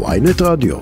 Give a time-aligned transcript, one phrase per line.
[0.00, 0.76] ויינט רדיו.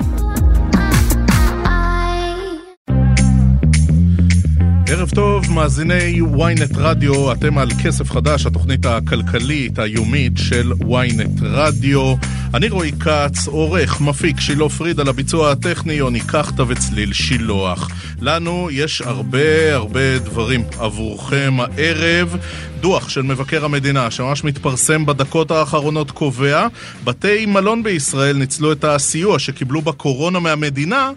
[4.93, 12.15] ערב טוב, מאזיני ynet רדיו, אתם על כסף חדש, התוכנית הכלכלית היומית של ynet רדיו.
[12.55, 17.91] אני רועי כץ, עורך, מפיק, שילה פריד על הביצוע הטכני, יוני קחטה וצליל שילוח.
[18.21, 22.37] לנו יש הרבה הרבה דברים עבורכם הערב.
[22.81, 26.67] דוח של מבקר המדינה שממש מתפרסם בדקות האחרונות קובע
[27.05, 31.11] בתי מלון בישראל ניצלו את הסיוע שקיבלו בקורונה מהמדינה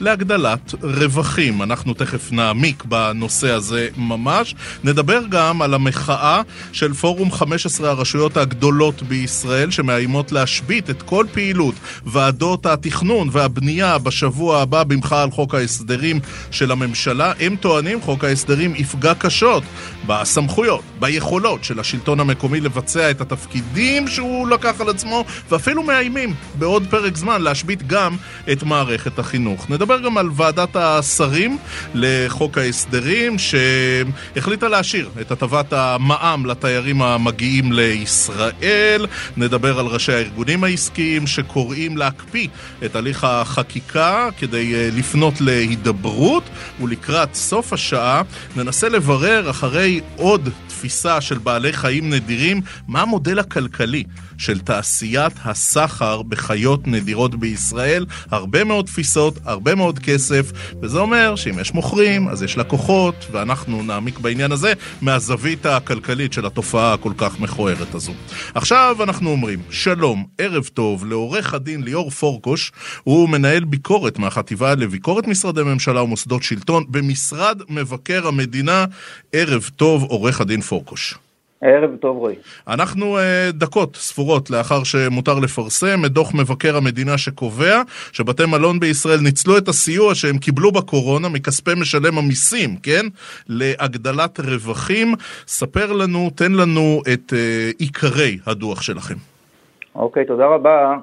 [0.00, 1.62] להגדלת רווחים.
[1.62, 4.54] אנחנו תכף נעמיק בנושא הזה ממש.
[4.84, 11.74] נדבר גם על המחאה של פורום 15 הרשויות הגדולות בישראל, שמאיימות להשבית את כל פעילות
[12.06, 17.32] ועדות התכנון והבנייה בשבוע הבא במחאה על חוק ההסדרים של הממשלה.
[17.40, 19.62] הם טוענים חוק ההסדרים יפגע קשות
[20.06, 26.86] בסמכויות, ביכולות של השלטון המקומי לבצע את התפקידים שהוא לקח על עצמו, ואפילו מאיימים בעוד
[26.90, 28.16] פרק זמן להשבית גם
[28.52, 29.70] את מערכת החינוך.
[29.70, 31.58] נדבר נדבר גם על ועדת השרים
[31.94, 39.06] לחוק ההסדרים, שהחליטה להשאיר את הטבת המע"מ לתיירים המגיעים לישראל.
[39.36, 42.48] נדבר על ראשי הארגונים העסקיים שקוראים להקפיא
[42.84, 46.42] את הליך החקיקה כדי אה, לפנות להידברות,
[46.82, 48.22] ולקראת סוף השעה
[48.56, 50.48] ננסה לברר אחרי עוד
[50.84, 54.04] תפיסה של בעלי חיים נדירים, מה המודל הכלכלי
[54.38, 58.06] של תעשיית הסחר בחיות נדירות בישראל.
[58.30, 63.82] הרבה מאוד תפיסות, הרבה מאוד כסף, וזה אומר שאם יש מוכרים, אז יש לקוחות, ואנחנו
[63.82, 64.72] נעמיק בעניין הזה
[65.02, 68.12] מהזווית הכלכלית של התופעה הכל כך מכוערת הזו.
[68.54, 72.72] עכשיו אנחנו אומרים, שלום, ערב טוב לעורך הדין ליאור פורקוש,
[73.04, 78.84] הוא מנהל ביקורת מהחטיבה לביקורת משרדי ממשלה ומוסדות שלטון במשרד מבקר המדינה.
[79.32, 81.14] ערב טוב, עורך הדין פורקוש.
[81.64, 82.34] ערב טוב רועי.
[82.68, 83.20] אנחנו uh,
[83.52, 89.68] דקות ספורות לאחר שמותר לפרסם את דוח מבקר המדינה שקובע שבתי מלון בישראל ניצלו את
[89.68, 93.06] הסיוע שהם קיבלו בקורונה מכספי משלם המיסים, כן?
[93.48, 95.08] להגדלת רווחים.
[95.46, 97.36] ספר לנו, תן לנו את uh,
[97.78, 99.14] עיקרי הדוח שלכם.
[99.94, 100.96] אוקיי, תודה רבה.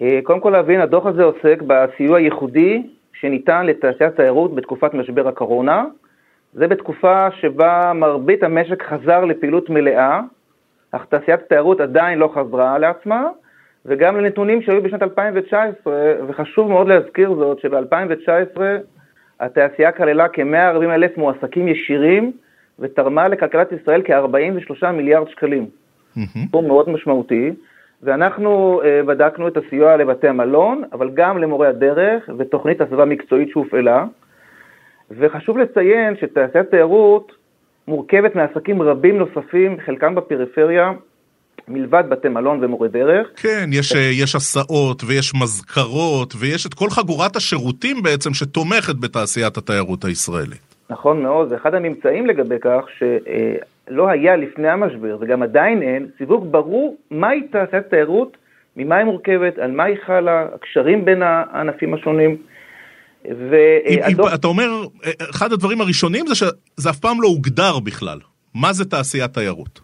[0.00, 2.82] Uh, קודם כל להבין, הדוח הזה עוסק בסיוע הייחודי
[3.20, 5.84] שניתן לתעשיית תיירות בתקופת משבר הקורונה.
[6.52, 10.20] זה בתקופה שבה מרבית המשק חזר לפעילות מלאה,
[10.92, 13.28] אך תעשיית התיירות עדיין לא חזרה לעצמה,
[13.86, 18.60] וגם לנתונים שהיו בשנת 2019, וחשוב מאוד להזכיר זאת, שב-2019
[19.40, 22.32] התעשייה כללה כ-140 אלף מועסקים ישירים,
[22.78, 25.66] ותרמה לכלכלת ישראל כ-43 מיליארד שקלים.
[26.48, 27.52] סכום מאוד משמעותי,
[28.02, 34.04] ואנחנו uh, בדקנו את הסיוע לבתי המלון, אבל גם למורי הדרך, ותוכנית הסבה מקצועית שהופעלה.
[35.18, 37.32] וחשוב לציין שתעשיית תיירות
[37.88, 40.92] מורכבת מעסקים רבים נוספים, חלקם בפריפריה,
[41.68, 43.28] מלבד בתי מלון ומורי דרך.
[43.36, 50.04] כן, יש, יש הסעות ויש מזכרות ויש את כל חגורת השירותים בעצם שתומכת בתעשיית התיירות
[50.04, 50.72] הישראלית.
[50.90, 56.96] נכון מאוד, ואחד הממצאים לגבי כך שלא היה לפני המשבר וגם עדיין אין סיווג ברור
[57.10, 58.36] מהי תעשיית תיירות,
[58.76, 62.36] ממה היא מורכבת, על מה היא חלה, הקשרים בין הענפים השונים.
[63.24, 64.34] והדוח...
[64.34, 64.68] אתה אומר,
[65.30, 68.18] אחד הדברים הראשונים זה שזה אף פעם לא הוגדר בכלל.
[68.54, 69.80] מה זה תעשיית תיירות?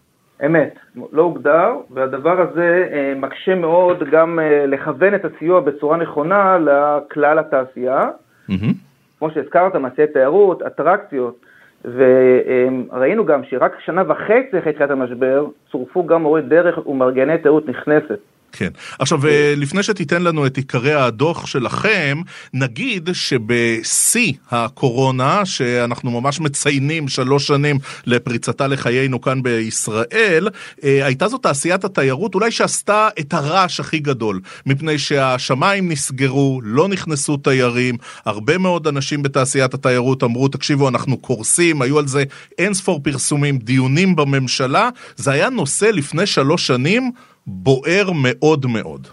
[0.47, 0.79] אמת,
[1.13, 7.39] לא הוגדר, והדבר הזה אה, מקשה מאוד גם אה, לכוון את הסיוע בצורה נכונה לכלל
[7.39, 8.09] התעשייה.
[8.51, 8.75] Mm-hmm.
[9.19, 11.45] כמו שהזכרת, מעשיי תיירות, אטרקציות,
[11.85, 18.19] וראינו גם שרק שנה וחצי אחרי תחילת המשבר צורפו גם מורי דרך ומארגני תיירות נכנסת.
[18.53, 18.69] כן.
[18.99, 22.21] עכשיו, אה, לפני שתיתן לנו את עיקרי הדוח שלכם,
[22.55, 30.49] נגיד שבשיא הקורונה, שאנחנו ממש מציינים שלוש שנים לפריצתה לחיינו כאן בישראל,
[30.85, 36.89] אה, הייתה זו תעשיית התיירות אולי שעשתה את הרעש הכי גדול, מפני שהשמיים נסגרו, לא
[36.89, 42.25] נכנסו תיירים, הרבה מאוד אנשים בתעשיית התיירות אמרו, תקשיבו, אנחנו קורסים, היו על זה
[42.59, 47.13] אין ספור פרסומים, דיונים בממשלה, זה היה נושא לפני שלוש שנים.
[47.49, 49.07] בוער מאוד מאוד.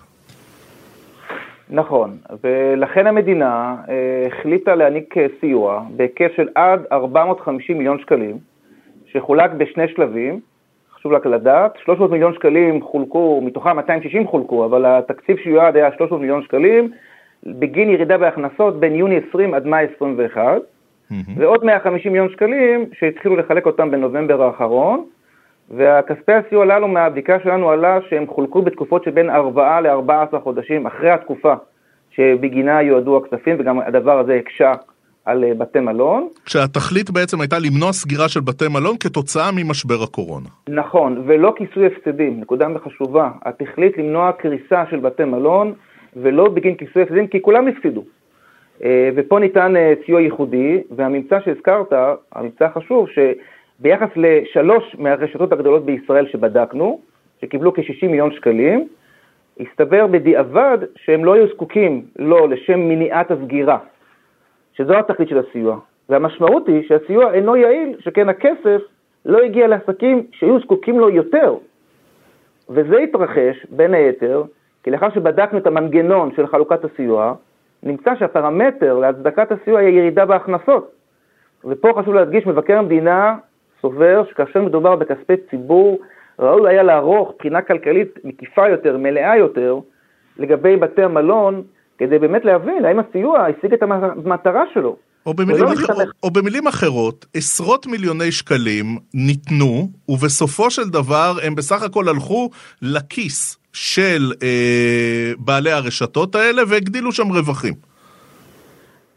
[1.70, 8.38] נכון, ולכן המדינה אה, החליטה להעניק אה, סיוע בהיקף של עד 450 מיליון שקלים,
[9.12, 10.40] שחולק בשני שלבים,
[10.96, 16.22] חשוב רק לדעת, 300 מיליון שקלים חולקו, מתוכם 260 חולקו, אבל התקציב שיועד היה 300
[16.22, 16.92] מיליון שקלים,
[17.46, 21.14] בגין ירידה בהכנסות בין יוני 20 עד מאי 21, mm-hmm.
[21.38, 25.06] ועוד 150 מיליון שקלים שהתחילו לחלק אותם בנובמבר האחרון,
[25.70, 31.54] והכספי הסיוע הללו מהבדיקה שלנו עלה שהם חולקו בתקופות שבין 4 ל-14 חודשים אחרי התקופה
[32.10, 34.74] שבגינה יועדו הכספים, וגם הדבר הזה הקשה
[35.26, 36.28] על אה, בתי מלון.
[36.46, 40.50] כשהתכלית בעצם הייתה למנוע סגירה של בתי מלון כתוצאה ממשבר הקורונה.
[40.70, 43.30] נכון, ולא כיסוי הפסדים, נקודה חשובה.
[43.46, 45.74] התכלית למנוע קריסה של בתי מלון,
[46.16, 48.04] ולא בגין כיסוי הפסדים, כי כולם הפסידו.
[48.84, 51.94] אה, ופה ניתן אה, סיוע ייחודי, והממצא שהזכרת,
[52.32, 53.08] הממצא החשוב,
[53.80, 57.00] שביחס לשלוש מהרשתות הגדולות בישראל שבדקנו,
[57.42, 58.88] שקיבלו כ-60 מיליון שקלים,
[59.60, 63.78] הסתבר בדיעבד שהם לא היו זקוקים לא לשם מניעת הסגירה,
[64.74, 65.80] שזו התכלית של הסיוע.
[66.10, 68.82] והמשמעות היא שהסיוע אינו יעיל, שכן הכסף
[69.26, 71.56] לא הגיע לעסקים שהיו זקוקים לו יותר.
[72.70, 74.44] וזה התרחש, בין היתר,
[74.84, 77.34] כי לאחר שבדקנו את המנגנון של חלוקת הסיוע,
[77.84, 80.92] נמצא שהפרמטר להצדקת הסיוע היא ירידה בהכנסות.
[81.66, 83.36] ופה חשוב להדגיש, מבקר המדינה
[83.82, 86.00] סובר שכאשר מדובר בכספי ציבור,
[86.40, 89.80] ראוי היה לערוך בחינה כלכלית מקיפה יותר, מלאה יותר,
[90.38, 91.64] לגבי בתי המלון,
[91.98, 94.96] כדי באמת להבין האם הסיוע השיג את המטרה שלו.
[95.26, 95.90] או במילים, אח...
[96.24, 102.50] או במילים אחרות, עשרות מיליוני שקלים ניתנו, ובסופו של דבר הם בסך הכל הלכו
[102.82, 107.74] לכיס של אה, בעלי הרשתות האלה והגדילו שם רווחים.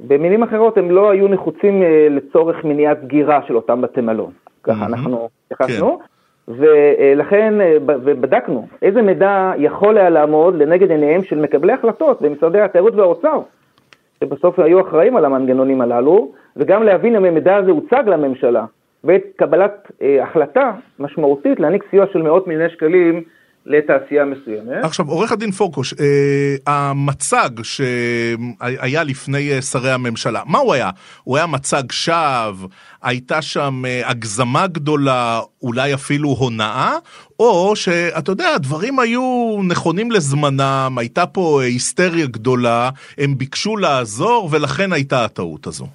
[0.01, 4.33] במילים אחרות, הם לא היו נחוצים אה, לצורך מניעת סגירה של אותם בתי מלון.
[4.69, 4.87] ככה.
[4.87, 5.99] אנחנו התייחסנו.
[5.99, 6.05] כן.
[6.49, 12.95] ולכן אה, בדקנו איזה מידע יכול היה לעמוד לנגד עיניהם של מקבלי החלטות במשרדי התיירות
[12.95, 13.41] והאוצר,
[14.21, 18.65] שבסוף היו אחראים על המנגנונים הללו, וגם להבין אם המידע הזה הוצג לממשלה
[19.05, 23.23] בעת קבלת אה, החלטה משמעותית להעניק סיוע של מאות מיליוני שקלים
[23.69, 24.85] לתעשייה מסוימת.
[24.85, 30.91] עכשיו, עורך הדין פורקוש, אה, המצג שהיה לפני אה, שרי הממשלה, מה הוא היה?
[31.25, 32.69] הוא היה מצג שווא?
[33.03, 36.93] הייתה שם אה, הגזמה גדולה, אולי אפילו הונאה?
[37.41, 44.93] או שאתה יודע, הדברים היו נכונים לזמנם, הייתה פה היסטריה גדולה, הם ביקשו לעזור ולכן
[44.93, 45.87] הייתה הטעות הזו.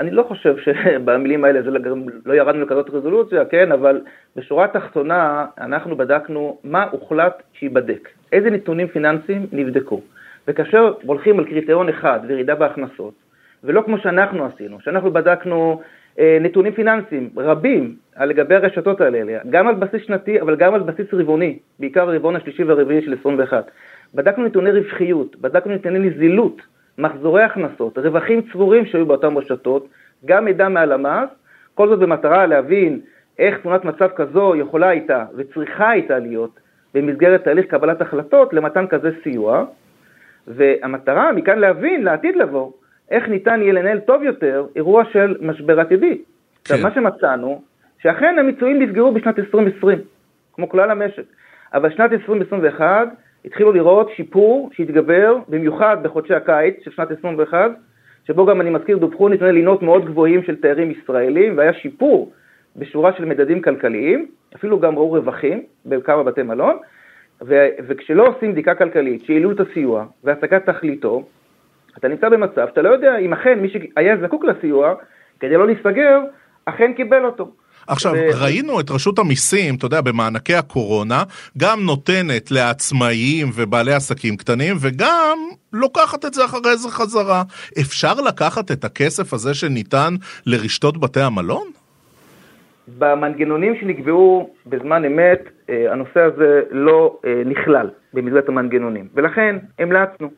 [0.00, 1.94] אני לא חושב שבמילים האלה זה לא,
[2.26, 4.00] לא ירדנו לכזאת רזולוציה, כן, אבל
[4.36, 10.00] בשורה התחתונה אנחנו בדקנו מה הוחלט שייבדק, איזה נתונים פיננסיים נבדקו.
[10.48, 13.14] וכאשר הולכים על קריטריון אחד וירידה בהכנסות,
[13.64, 15.82] ולא כמו שאנחנו עשינו, שאנחנו בדקנו
[16.18, 20.82] אה, נתונים פיננסיים רבים על לגבי הרשתות האלה, גם על בסיס שנתי אבל גם על
[20.82, 23.70] בסיס רבעוני, בעיקר הרבעון השלישי והרביעי של 21.
[24.14, 26.62] בדקנו נתוני רווחיות, בדקנו נתוני נזילות,
[26.98, 29.88] מחזורי הכנסות, רווחים צבורים שהיו באותן רשתות,
[30.24, 31.28] גם מידע מהלמ"ס,
[31.74, 33.00] כל זאת במטרה להבין
[33.38, 36.60] איך תמונת מצב כזו יכולה הייתה וצריכה הייתה להיות
[36.94, 39.64] במסגרת תהליך קבלת החלטות למתן כזה סיוע,
[40.46, 42.72] והמטרה מכאן להבין לעתיד לבוא
[43.10, 46.18] איך ניתן יהיה לנהל טוב יותר אירוע של משבר עתידי.
[46.64, 46.74] כן.
[46.74, 47.62] עכשיו, מה שמצאנו,
[48.02, 49.98] שאכן המיצויים נסגרו בשנת 2020,
[50.52, 51.22] כמו כלל המשק,
[51.74, 53.08] אבל שנת 2021
[53.48, 57.70] התחילו לראות שיפור שהתגבר, במיוחד בחודשי הקיץ של שנת 21,
[58.26, 62.32] שבו גם אני מזכיר דווחו נתוני לינות מאוד גבוהים של תיירים ישראלים, והיה שיפור
[62.76, 66.76] בשורה של מדדים כלכליים, אפילו גם ראו רווחים בכמה בתי מלון,
[67.42, 71.24] ו- וכשלא עושים בדיקה כלכלית שיעילות הסיוע והשגת תכליתו,
[71.98, 74.94] אתה נמצא במצב שאתה לא יודע אם אכן מי שהיה זקוק לסיוע,
[75.40, 76.20] כדי לא להיסגר,
[76.64, 77.50] אכן קיבל אותו.
[77.88, 78.42] עכשיו, ו...
[78.42, 81.22] ראינו את רשות המיסים, אתה יודע, במענקי הקורונה,
[81.58, 85.38] גם נותנת לעצמאים ובעלי עסקים קטנים, וגם
[85.72, 87.42] לוקחת את זה אחרי זה חזרה.
[87.80, 90.14] אפשר לקחת את הכסף הזה שניתן
[90.46, 91.66] לרשתות בתי המלון?
[92.98, 95.40] במנגנונים שנקבעו בזמן אמת,
[95.70, 100.30] אה, הנושא הזה לא אה, נכלל במסגרת המנגנונים, ולכן המלצנו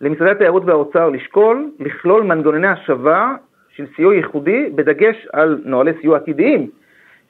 [0.00, 3.34] למשרדי התיירות והאוצר לשקול, לכלול מנגנוני השבה
[3.76, 6.70] של סיוע ייחודי, בדגש על נוהלי סיוע עתידיים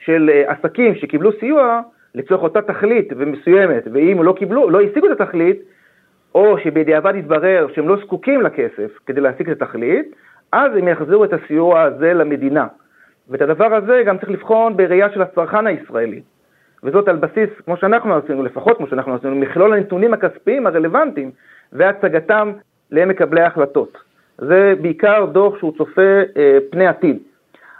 [0.04, 1.80] של אה, עסקים שקיבלו סיוע
[2.14, 5.62] לצורך אותה תכלית ומסוימת, ואם לא קיבלו, לא השיגו את התכלית,
[6.34, 10.14] או שבדיעבד יתברר שהם לא זקוקים לכסף כדי להשיג את התכלית,
[10.52, 12.66] אז הם יחזירו את הסיוע הזה למדינה.
[13.28, 16.22] ואת הדבר הזה גם צריך לבחון בראייה של הצרכן הישראלי.
[16.84, 21.30] וזאת על בסיס, כמו שאנחנו עשינו, לפחות כמו שאנחנו עשינו, מכלול הנתונים הכספיים הרלוונטיים
[21.72, 22.52] והצגתם
[22.90, 23.98] למקבלי ההחלטות.
[24.38, 27.18] זה בעיקר דוח שהוא צופה אה, פני עתיד.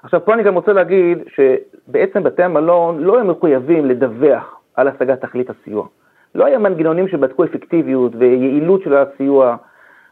[0.03, 5.21] עכשיו פה אני גם רוצה להגיד שבעצם בתי המלון לא היו מחויבים לדווח על השגת
[5.21, 5.87] תכלית הסיוע.
[6.35, 9.57] לא היה מנגנונים שבדקו אפקטיביות ויעילות של הסיוע,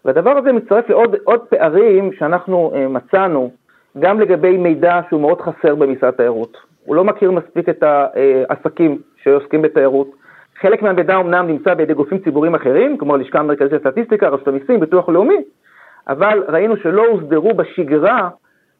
[0.04, 3.50] והדבר הזה מצטרף לעוד פערים שאנחנו אה, מצאנו
[3.98, 6.56] גם לגבי מידע שהוא מאוד חסר במשרד התיירות.
[6.84, 10.10] הוא לא מכיר מספיק את העסקים שעוסקים בתיירות.
[10.60, 15.08] חלק מהמידע אמנם נמצא בידי גופים ציבוריים אחרים, כמו הלשכה המרכזית לסטטיסטיקה, רשות המיסים, ביטוח
[15.08, 15.44] לאומי,
[16.08, 18.28] אבל ראינו שלא הוסדרו בשגרה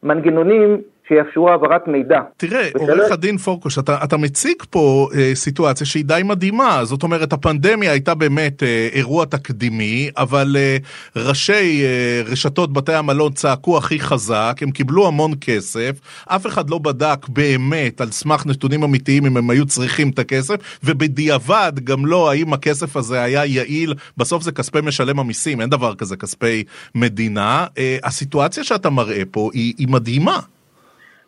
[0.02, 2.21] מנגנונים שיאפשרו העברת מידע.
[2.37, 6.85] תראה, עורך הדין פורקוש, אתה, אתה מציג פה אה, סיטואציה שהיא די מדהימה.
[6.85, 10.76] זאת אומרת, הפנדמיה הייתה באמת אה, אירוע תקדימי, אבל אה,
[11.17, 16.79] ראשי אה, רשתות בתי המלון צעקו הכי חזק, הם קיבלו המון כסף, אף אחד לא
[16.79, 22.31] בדק באמת על סמך נתונים אמיתיים אם הם היו צריכים את הכסף, ובדיעבד גם לא
[22.31, 26.64] האם הכסף הזה היה יעיל, בסוף זה כספי משלם המיסים, אין דבר כזה כספי
[26.95, 27.67] מדינה.
[27.79, 30.40] אה, הסיטואציה שאתה מראה פה היא, היא מדהימה.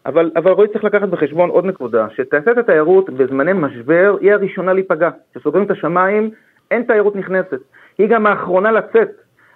[0.07, 5.11] אבל, אבל רועי צריך לקחת בחשבון עוד נקודה, שתעשיית התיירות בזמני משבר היא הראשונה להיפגע.
[5.35, 6.31] כשסוגרים את השמיים,
[6.71, 7.61] אין תיירות נכנסת.
[7.99, 9.11] היא גם האחרונה לצאת,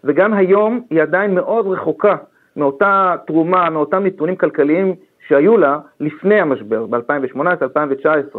[0.05, 2.17] וגם היום היא עדיין מאוד רחוקה
[2.57, 4.95] מאותה תרומה, מאותם נתונים כלכליים
[5.29, 8.37] שהיו לה לפני המשבר, ב-2018-2019.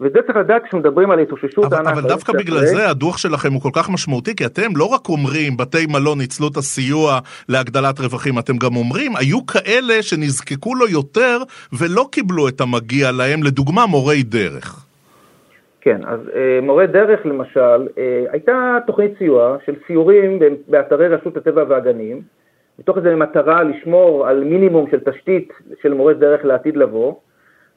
[0.00, 1.92] וזה צריך לדעת כשמדברים על התאוששות הענף.
[1.92, 5.56] אבל דווקא בגלל זה הדוח שלכם הוא כל כך משמעותי, כי אתם לא רק אומרים
[5.56, 11.38] בתי מלון ניצלו את הסיוע להגדלת רווחים, אתם גם אומרים, היו כאלה שנזקקו לו יותר
[11.72, 14.86] ולא קיבלו את המגיע להם, לדוגמה מורי דרך.
[15.80, 20.38] כן, אז אה, מורי דרך למשל, אה, הייתה תוכנית סיוע של סיורים
[20.68, 22.22] באתרי רשות הטבע והגנים,
[22.78, 25.52] מתוך איזו מטרה לשמור על מינימום של תשתית
[25.82, 27.14] של מורי דרך לעתיד לבוא.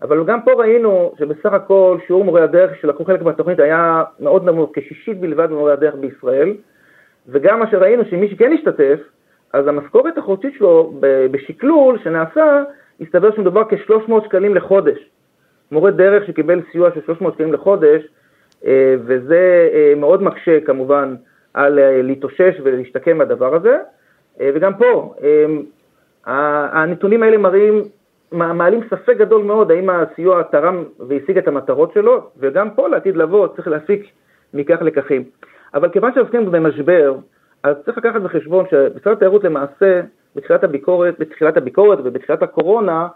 [0.04, 4.72] אבל גם פה ראינו שבסך הכל שיעור מורי הדרך שלקחו חלק בתוכנית היה מאוד נמוך,
[4.74, 6.54] כשישית בלבד ממורי הדרך בישראל,
[7.28, 9.00] וגם מה שראינו שמי שכן השתתף,
[9.54, 10.94] אז המשכורת החודשית שלו
[11.32, 12.64] בשקלול שנעשה,
[13.02, 14.98] הסתבר שמדובר כ-300 שקלים לחודש.
[15.72, 18.04] מורה דרך שקיבל סיוע של 300 שקלים לחודש,
[18.66, 21.16] אה, וזה אה, מאוד מקשה כמובן
[21.54, 23.78] על אה, להתאושש ולהשתקם מהדבר הזה.
[24.40, 25.14] וגם פה,
[26.26, 27.84] הנתונים האלה מראים
[28.34, 33.48] מעלים ספק גדול מאוד האם הסיוע תרם והשיג את המטרות שלו, וגם פה לעתיד לבוא
[33.48, 34.08] צריך להפיק
[34.54, 35.24] מכך לקחים.
[35.74, 37.16] אבל כיוון שעוסקים במשבר,
[37.64, 40.02] אז צריך לקחת בחשבון שמשרד התיירות למעשה,
[40.36, 43.08] בתחילת הביקורת, בתחילת הביקורת ובתחילת הקורונה,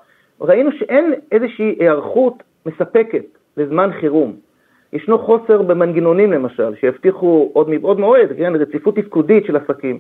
[0.41, 3.24] ראינו שאין איזושהי היערכות מספקת
[3.57, 4.36] לזמן חירום.
[4.93, 10.00] ישנו חוסר במנגנונים למשל, שיבטיחו עוד מבעוד מועד, כן, רציפות תפקודית של עסקים.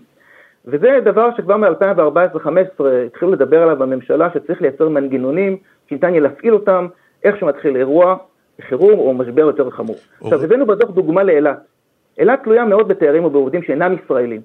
[0.67, 5.57] וזה דבר שכבר מ-2014-2015 התחילו לדבר עליו בממשלה, שצריך לייצר מנגנונים
[5.89, 6.87] שניתן יהיה להפעיל אותם
[7.23, 8.15] איך שמתחיל אירוע
[8.61, 9.95] חירום או משבר יותר חמור.
[10.21, 11.57] עכשיו, הבאנו בדוח דוגמה לאילת.
[12.19, 14.41] אילת תלויה מאוד בתיירים ובעובדים שאינם ישראלים,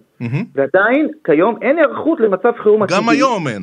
[0.55, 3.01] ועדיין כיום אין היערכות למצב חירום עתידי.
[3.01, 3.63] גם היום אין.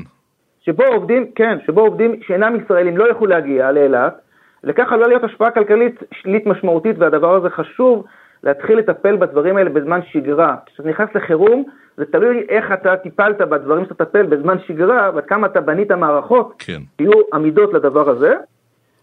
[0.59, 4.21] שבו עובדים, כן, שבו עובדים שאינם ישראלים לא יכלו להגיע לאילת,
[4.63, 8.03] לכך עלולה להיות השפעה כלכלית שלילית משמעותית, והדבר הזה חשוב
[8.43, 10.55] להתחיל לטפל בדברים האלה בזמן שגרה.
[10.65, 11.63] כשאתה נכנס לחירום,
[11.99, 16.53] זה תלוי איך אתה טיפלת בדברים שאתה תטפל בזמן שגרה, ועד כמה אתה בנית מערכות,
[16.59, 16.81] כן.
[16.99, 18.33] יהיו עמידות לדבר הזה.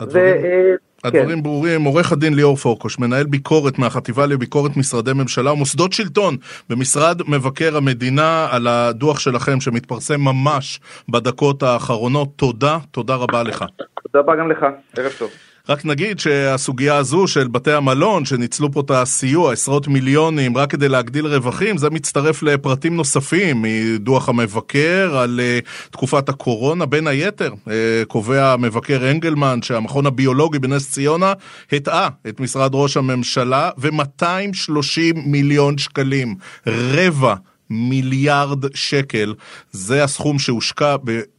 [0.00, 0.74] הדברים, ו, אה,
[1.04, 1.42] הדברים כן.
[1.42, 6.36] ברורים, עורך הדין ליאור פורקוש, מנהל ביקורת מהחטיבה לביקורת משרדי ממשלה ומוסדות שלטון
[6.70, 12.28] במשרד מבקר המדינה על הדוח שלכם שמתפרסם ממש בדקות האחרונות.
[12.36, 13.64] תודה, תודה רבה לך.
[14.02, 15.30] תודה רבה גם לך, ערב טוב.
[15.68, 20.88] רק נגיד שהסוגיה הזו של בתי המלון שניצלו פה את הסיוע, עשרות מיליונים, רק כדי
[20.88, 26.86] להגדיל רווחים, זה מצטרף לפרטים נוספים מדוח המבקר על uh, תקופת הקורונה.
[26.86, 27.70] בין היתר, uh,
[28.08, 31.32] קובע המבקר אנגלמן שהמכון הביולוגי בנס ציונה
[31.72, 36.34] הטעה את משרד ראש הממשלה ו-230 מיליון שקלים,
[36.66, 37.34] רבע
[37.70, 39.34] מיליארד שקל,
[39.72, 40.96] זה הסכום שהושקע.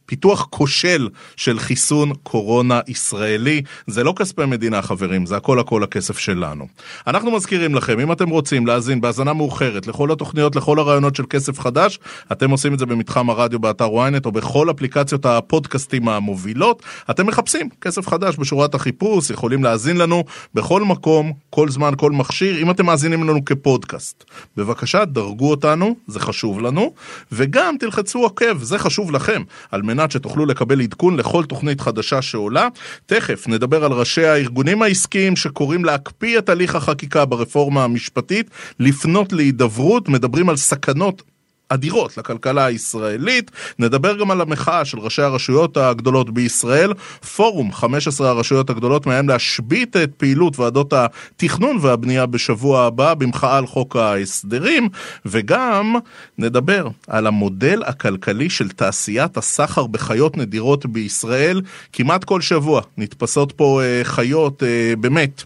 [0.08, 3.62] פיתוח כושל של חיסון קורונה ישראלי.
[3.86, 6.66] זה לא כספי מדינה חברים, זה הכל הכל הכסף שלנו.
[7.06, 11.60] אנחנו מזכירים לכם, אם אתם רוצים להאזין בהאזנה מאוחרת לכל התוכניות, לכל הרעיונות של כסף
[11.60, 11.98] חדש,
[12.32, 16.82] אתם עושים את זה במתחם הרדיו באתר ynet או בכל אפליקציות הפודקאסטים המובילות.
[17.10, 20.24] אתם מחפשים כסף חדש בשורת החיפוש, יכולים להאזין לנו
[20.54, 24.24] בכל מקום, כל זמן, כל מכשיר, אם אתם מאזינים לנו כפודקאסט.
[24.56, 26.92] בבקשה, דרגו אותנו, זה חשוב לנו,
[27.32, 32.22] וגם תלחצו עוקב, זה חשוב לכם, על מנת מנת שתוכלו לקבל עדכון לכל תוכנית חדשה
[32.22, 32.68] שעולה.
[33.06, 38.50] תכף נדבר על ראשי הארגונים העסקיים שקוראים להקפיא את הליך החקיקה ברפורמה המשפטית,
[38.80, 41.22] לפנות להידברות, מדברים על סכנות
[41.68, 43.50] אדירות לכלכלה הישראלית.
[43.78, 46.92] נדבר גם על המחאה של ראשי הרשויות הגדולות בישראל.
[47.36, 53.66] פורום 15 הרשויות הגדולות מהם להשבית את פעילות ועדות התכנון והבנייה בשבוע הבא במחאה על
[53.66, 54.88] חוק ההסדרים,
[55.26, 55.94] וגם
[56.38, 61.60] נדבר על המודל הכלכלי של תעשיית הסחר בחיות נדירות בישראל.
[61.92, 65.42] כמעט כל שבוע נתפסות פה אה, חיות, אה, באמת.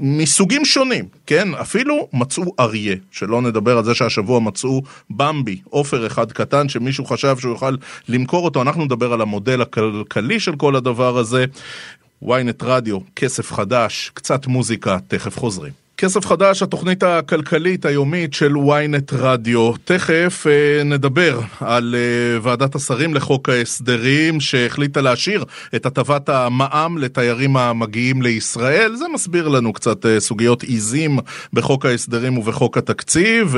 [0.00, 1.54] מסוגים שונים, כן?
[1.54, 7.36] אפילו מצאו אריה, שלא נדבר על זה שהשבוע מצאו במבי, עופר אחד קטן שמישהו חשב
[7.38, 7.76] שהוא יוכל
[8.08, 11.44] למכור אותו, אנחנו נדבר על המודל הכלכלי של כל הדבר הזה.
[12.24, 15.79] ynet רדיו, כסף חדש, קצת מוזיקה, תכף חוזרים.
[16.00, 19.72] כסף חדש, התוכנית הכלכלית היומית של ynet רדיו.
[19.84, 25.44] תכף אה, נדבר על אה, ועדת השרים לחוק ההסדרים שהחליטה להשאיר
[25.76, 28.96] את הטבת המע"מ לתיירים המגיעים לישראל.
[28.96, 31.18] זה מסביר לנו קצת אה, סוגיות עיזים
[31.52, 33.56] בחוק ההסדרים ובחוק התקציב.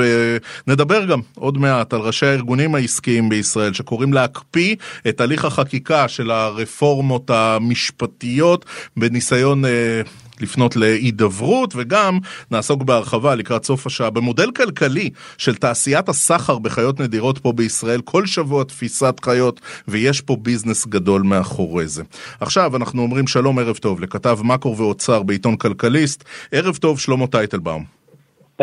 [0.67, 4.75] נדבר גם עוד מעט על ראשי הארגונים העסקיים בישראל שקוראים להקפיא
[5.09, 8.65] את הליך החקיקה של הרפורמות המשפטיות
[8.97, 10.01] בניסיון אה,
[10.41, 12.19] לפנות להידברות, וגם
[12.51, 18.25] נעסוק בהרחבה לקראת סוף השעה במודל כלכלי של תעשיית הסחר בחיות נדירות פה בישראל, כל
[18.25, 22.03] שבוע תפיסת חיות, ויש פה ביזנס גדול מאחורי זה.
[22.39, 28.02] עכשיו אנחנו אומרים שלום, ערב טוב, לכתב מקרו ואוצר בעיתון כלכליסט, ערב טוב, שלמה טייטלבאום.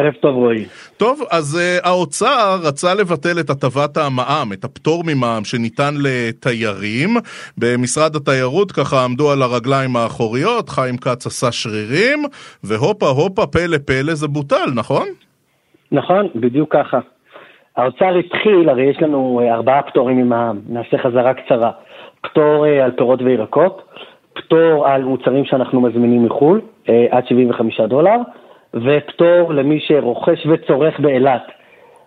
[0.01, 0.65] ערב טוב רועי.
[0.97, 7.11] טוב, אז uh, האוצר רצה לבטל את הטבת המע"מ, את הפטור ממע"מ שניתן לתיירים.
[7.59, 12.19] במשרד התיירות ככה עמדו על הרגליים האחוריות, חיים כץ עשה שרירים,
[12.65, 15.07] והופה הופה פלא פלא זה בוטל, נכון?
[15.93, 16.99] נכון, בדיוק ככה.
[17.77, 21.71] האוצר התחיל, הרי יש לנו אה, ארבעה פטורים ממע"מ, נעשה חזרה קצרה.
[22.23, 23.83] פטור uh, על פירות וירקות,
[24.35, 28.17] פטור על מוצרים שאנחנו מזמינים מחו"ל, uh, עד 75 דולר.
[28.75, 31.43] ופטור למי שרוכש וצורך באילת.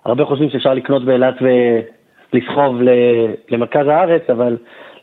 [0.05, 2.75] הרבה חושבים שאפשר לקנות באילת ולסחוב
[3.50, 4.58] למרכז הארץ, אבל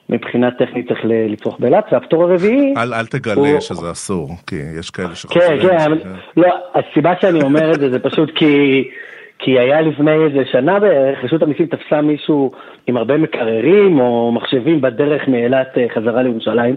[0.09, 2.75] מבחינה טכנית צריך לצרוך באילת, והפטור הרביעי...
[2.76, 3.61] אל, אל תגלה הוא...
[3.61, 5.61] שזה אסור, כי יש כאלה שחושבים...
[5.61, 8.85] כן, כן, כן, לא, הסיבה שאני אומר את זה, זה פשוט כי...
[9.43, 12.52] כי היה לפני איזה שנה בערך, רשות המיסים תפסה מישהו
[12.87, 16.75] עם הרבה מקררים או מחשבים בדרך מאילת אה, חזרה לירושלים,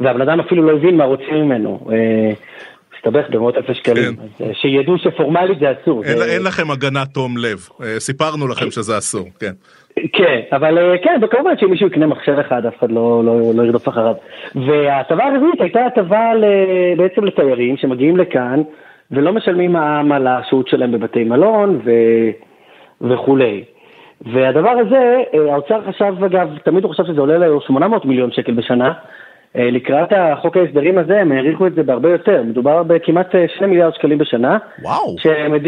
[0.00, 1.80] והבן אדם אפילו לא הבין מה רוצים ממנו.
[2.98, 4.16] הסתבך במאות אלפי שקלים.
[4.16, 4.44] כן.
[4.44, 6.04] אה, שידעו שפורמלית זה אסור.
[6.04, 6.24] אין, זה...
[6.24, 9.52] אין לכם הגנת תום לב, אה, סיפרנו לכם שזה אסור, כן.
[10.12, 13.62] כן, אבל אה, כן, וכמובן שאם מישהו יקנה מחשב אחד, אף אחד לא, לא, לא
[13.62, 14.14] ירדוף אחריו.
[14.54, 16.30] וההטבה הרביעית הייתה הטבה
[16.96, 18.62] בעצם לתיירים שמגיעים לכאן
[19.10, 21.90] ולא משלמים מע"מ על השהות שלהם בבתי מלון ו...
[23.00, 23.64] וכולי.
[24.32, 28.92] והדבר הזה, האוצר חשב, אגב, תמיד הוא חשב שזה עולה לו 800 מיליון שקל בשנה,
[29.54, 33.94] לקראת החוק ההסדרים הזה הם העריכו את זה בהרבה יותר, מדובר בכמעט 2 אה, מיליארד
[33.94, 34.58] שקלים בשנה.
[34.82, 35.16] וואו.
[35.18, 35.62] שמד...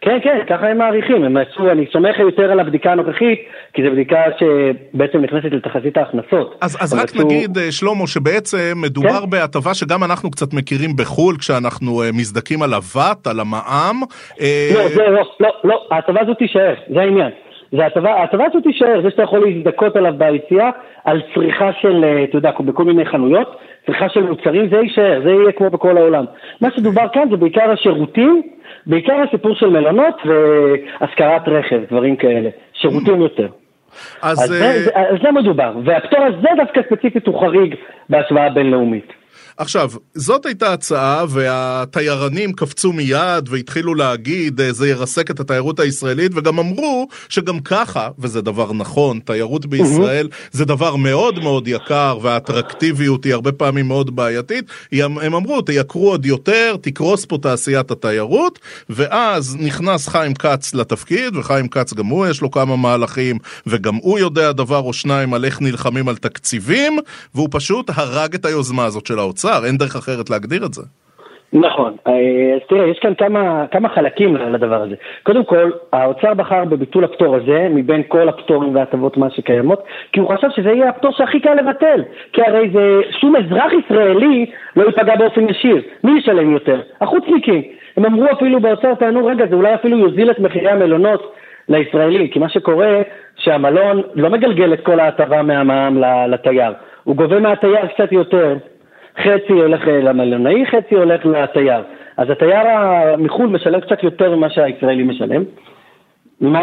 [0.00, 3.40] כן, כן, ככה הם מעריכים, הם עשו, אני סומך יותר על הבדיקה הנוכחית,
[3.72, 6.58] כי זו בדיקה שבעצם נכנסת לתחזית ההכנסות.
[6.60, 7.24] אז, אז רק עשו...
[7.24, 9.30] נגיד, אה, שלמה, שבעצם מדובר כן?
[9.30, 14.00] בהטבה שגם אנחנו קצת מכירים בחו"ל, כשאנחנו מזדכים על הוואט, על המע"מ.
[14.74, 17.30] לא, זה לא, לא, לא, ההטבה הזאת תישאר, זה העניין.
[17.72, 20.70] ההטבה הזאת תישאר, זה שאתה יכול להזדכות עליו ביציאה,
[21.04, 25.30] על צריכה של, אה, אתה יודע, בכל מיני חנויות, צריכה של מוצרים, זה יישאר, זה
[25.30, 26.24] יהיה כמו בכל העולם.
[26.60, 28.42] מה שדובר כאן זה בעיקר השירותים,
[28.86, 33.48] בעיקר הסיפור של מלונות והשכרת רכב, דברים כאלה, שירותים יותר.
[34.22, 37.74] אז, אז, זה, זה, על זה מדובר, והפטור הזה דווקא ספציפית הוא חריג
[38.10, 39.12] בהשוואה בינלאומית.
[39.58, 46.32] עכשיו, זאת הייתה הצעה, והתיירנים קפצו מיד והתחילו להגיד, אה, זה ירסק את התיירות הישראלית,
[46.34, 53.24] וגם אמרו שגם ככה, וזה דבר נכון, תיירות בישראל זה דבר מאוד מאוד יקר, והאטרקטיביות
[53.24, 54.64] היא הרבה פעמים מאוד בעייתית.
[54.92, 58.58] הם, הם אמרו, תייקרו עוד יותר, תקרוס פה תעשיית התיירות,
[58.90, 64.18] ואז נכנס חיים כץ לתפקיד, וחיים כץ גם הוא יש לו כמה מהלכים, וגם הוא
[64.18, 66.98] יודע דבר או שניים על איך נלחמים על תקציבים,
[67.34, 69.45] והוא פשוט הרג את היוזמה הזאת של האוצר.
[69.46, 70.82] האוצר, אין דרך אחרת להגדיר את זה.
[71.52, 72.12] נכון, אה,
[72.54, 74.94] אז תראה, יש כאן כמה, כמה חלקים לדבר הזה.
[75.22, 79.82] קודם כל, האוצר בחר בביטול הפטור הזה, מבין כל הפטורים וההטבות מס שקיימות,
[80.12, 82.02] כי הוא חשב שזה יהיה הפטור שהכי קל לבטל.
[82.32, 85.82] כי הרי זה, שום אזרח ישראלי לא ייפגע באופן ישיר.
[86.04, 86.80] מי ישלם יותר?
[87.00, 87.62] החוצניקים.
[87.96, 91.32] הם אמרו אפילו באוצר, טענו, רגע, זה אולי אפילו יוזיל את מחירי המלונות
[91.68, 93.02] לישראלים, כי מה שקורה,
[93.36, 96.72] שהמלון לא מגלגל את כל ההטבה מהמע"מ לתייר.
[97.04, 98.56] הוא גובה מהתייר קצת יותר,
[99.22, 101.82] חצי הולך אה, למלונאי, חצי הולך לתייר.
[102.16, 102.66] אז התייר
[103.18, 105.42] מחו"ל משלם קצת יותר ממה שהישראלי משלם.
[106.44, 106.62] אה,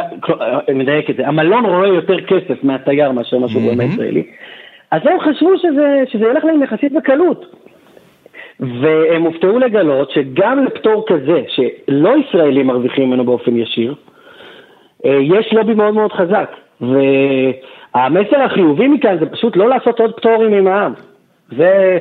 [0.75, 4.23] מדייק את זה, המלון רואה יותר כסף מהתייר מאשר מה שהוא רואה מהישראלי.
[4.91, 7.45] אז הם חשבו שזה, שזה ילך להם יחסית בקלות.
[8.59, 13.95] והם הופתעו לגלות שגם לפטור כזה, שלא ישראלים מרוויחים ממנו באופן ישיר,
[15.05, 16.51] אה, יש לובי מאוד מאוד חזק.
[16.81, 20.93] והמסר החיובי מכאן זה פשוט לא לעשות עוד פטורים עם העם.
[21.57, 21.97] זה,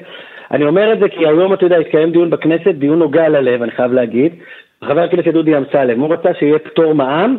[0.52, 3.70] אני אומר את זה כי היום, אתה יודע, התקיים דיון בכנסת, דיון נוגע ללב, אני
[3.70, 4.32] חייב להגיד.
[4.84, 7.36] חבר הכנסת דודי אמסלם, הוא רצה שיהיה פטור מע"מ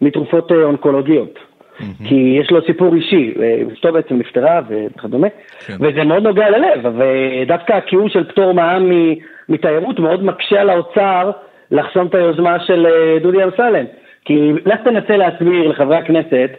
[0.00, 1.38] מתרופות אה, אונקולוגיות.
[1.38, 2.08] Mm-hmm.
[2.08, 5.28] כי יש לו סיפור אישי, אה, אשתו בעצם נפטרה וכדומה,
[5.66, 5.74] כן.
[5.80, 8.90] וזה מאוד נוגע ללב, ודווקא הקיום של פטור מע"מ
[9.48, 11.30] מתיירות מאוד מקשה על האוצר
[11.70, 13.84] לחסום את היוזמה של אה, דודי אמסלם.
[14.24, 16.50] כי לך תנסה להסביר לחברי הכנסת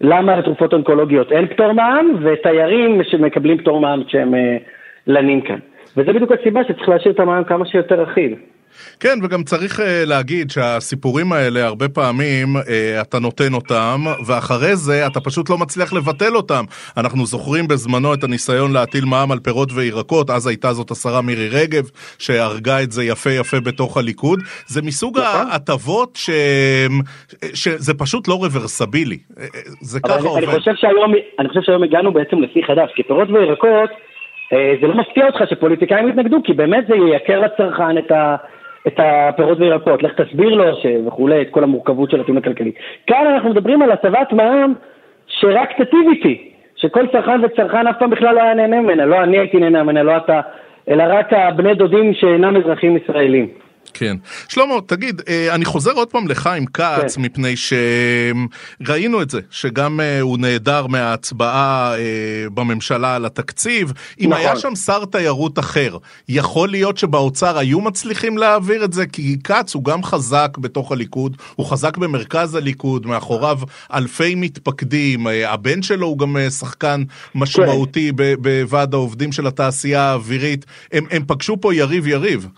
[0.00, 4.34] למה לתרופות אונקולוגיות אין פטור מע"מ, ותיירים שמקבלים פטור מע"מ כשהם
[5.06, 5.58] לנים כאן.
[5.96, 8.32] וזה בדיוק הסיבה שצריך להשאיר את המים כמה שיותר אחיד.
[9.00, 12.60] כן, וגם צריך uh, להגיד שהסיפורים האלה, הרבה פעמים uh,
[13.00, 16.64] אתה נותן אותם, ואחרי זה אתה פשוט לא מצליח לבטל אותם.
[16.96, 21.48] אנחנו זוכרים בזמנו את הניסיון להטיל מע"מ על פירות וירקות, אז הייתה זאת השרה מירי
[21.48, 21.84] רגב,
[22.18, 24.38] שהרגה את זה יפה יפה בתוך הליכוד.
[24.66, 25.46] זה מסוג נכון.
[25.50, 26.30] ההטבות ש...
[27.54, 29.18] שזה פשוט לא רוורסבילי.
[29.40, 29.46] אה,
[29.80, 30.42] זה ככה אני, עובד.
[30.42, 33.90] אני חושב, שהיום, אני חושב שהיום הגענו בעצם לשיא חדש, כי פירות וירקות,
[34.50, 38.36] זה לא מפתיע אותך שפוליטיקאים יתנגדו, כי באמת זה יייקר לצרכן את ה...
[38.86, 40.64] את הפירות וירקות, לך תסביר לו
[41.06, 42.72] וכולי, את כל המורכבות של הטיעון הכלכלי.
[43.06, 44.74] כאן אנחנו מדברים על הטבת מע"מ
[45.26, 49.38] שרק תטיב איתי, שכל צרכן וצרכן אף פעם בכלל לא היה נהנה ממנה, לא אני
[49.38, 50.40] הייתי נהנה ממנה, לא אתה,
[50.88, 53.48] אלא רק הבני דודים שאינם אזרחים ישראלים.
[53.94, 54.16] כן.
[54.48, 57.22] שלמה, תגיד, אה, אני חוזר עוד פעם לחיים כץ, כן.
[57.22, 62.00] מפני שראינו את זה, שגם אה, הוא נעדר מההצבעה אה,
[62.54, 63.92] בממשלה על התקציב.
[64.20, 64.40] אם נכון.
[64.40, 65.96] היה שם שר תיירות אחר,
[66.28, 69.06] יכול להיות שבאוצר היו מצליחים להעביר את זה?
[69.06, 73.58] כי כץ הוא גם חזק בתוך הליכוד, הוא חזק במרכז הליכוד, מאחוריו
[73.92, 77.02] אלפי מתפקדים, הבן שלו הוא גם שחקן
[77.34, 78.34] משמעותי כן.
[78.42, 80.66] בוועד העובדים של התעשייה האווירית.
[80.92, 82.48] הם, הם פגשו פה יריב יריב.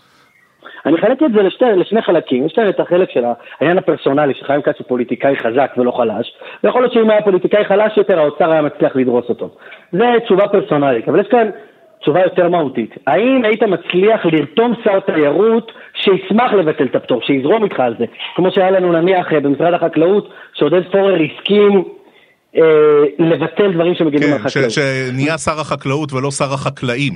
[0.85, 3.23] אני אחלק את זה לשתי, לשני חלקים, יש להם את החלק של
[3.59, 7.97] העניין הפרסונלי, שחיים כץ הוא פוליטיקאי חזק ולא חלש, ויכול להיות שאם היה פוליטיקאי חלש
[7.97, 9.49] יותר, האוצר היה מצליח לדרוס אותו.
[9.91, 11.49] זה תשובה פרסונלית, אבל יש כאן
[11.99, 12.95] תשובה יותר מהותית.
[13.07, 18.05] האם היית מצליח לרתום שר תיירות שישמח לבטל את הפטור, שיזרום איתך על זה?
[18.35, 21.83] כמו שהיה לנו נניח במשרד החקלאות, שעודד פורר הסכים
[23.19, 24.71] לבטל דברים שמגינים כן, על חקלאות.
[24.71, 27.13] שנהיה שר החקלאות ולא שר החקלאים.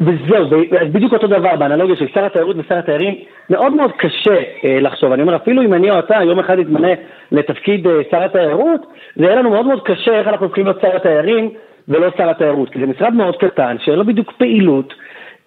[0.00, 3.14] וזהו, אז בדיוק אותו דבר, באנלוגיה של שר התיירות ושר התיירים,
[3.50, 5.12] מאוד מאוד קשה אה, לחשוב.
[5.12, 6.88] אני אומר, אפילו אם אני או אתה יום אחד נתמנה
[7.32, 8.80] לתפקיד אה, שר התיירות,
[9.16, 11.50] זה יהיה לנו מאוד מאוד קשה איך אנחנו הופכים להיות שר התיירים
[11.88, 14.94] ולא שר התיירות, כי זה משרד מאוד קטן, שאין לו בדיוק פעילות,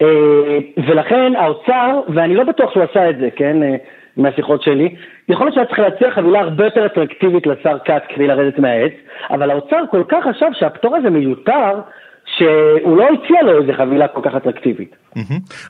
[0.01, 3.63] אה, ולכן האוצר, ואני לא בטוח שהוא עשה את זה, כן?
[3.63, 3.75] אה,
[4.17, 4.95] מהשיחות שלי,
[5.29, 8.93] יכול להיות שהיה צריך להציע חבילה הרבה יותר אטרקטיבית לשר כץ כדי לרדת מהעץ,
[9.29, 11.79] אבל האוצר כל כך חשב שהפטור הזה מיותר,
[12.37, 14.95] שהוא לא הציע לו איזה חבילה כל כך אטרקטיבית.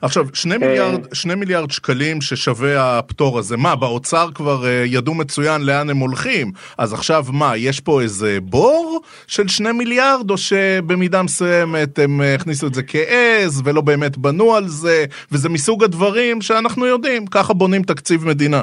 [0.02, 5.60] עכשיו, שני מיליארד, שני מיליארד שקלים ששווה הפטור הזה, מה, באוצר כבר אה, ידעו מצוין
[5.66, 6.46] לאן הם הולכים,
[6.78, 12.34] אז עכשיו מה, יש פה איזה בור של שני מיליארד, או שבמידה מסוימת הם אה,
[12.34, 17.54] הכניסו את זה כעז, ולא באמת בנו על זה, וזה מסוג הדברים שאנחנו יודעים, ככה
[17.54, 18.62] בונים תקציב מדינה.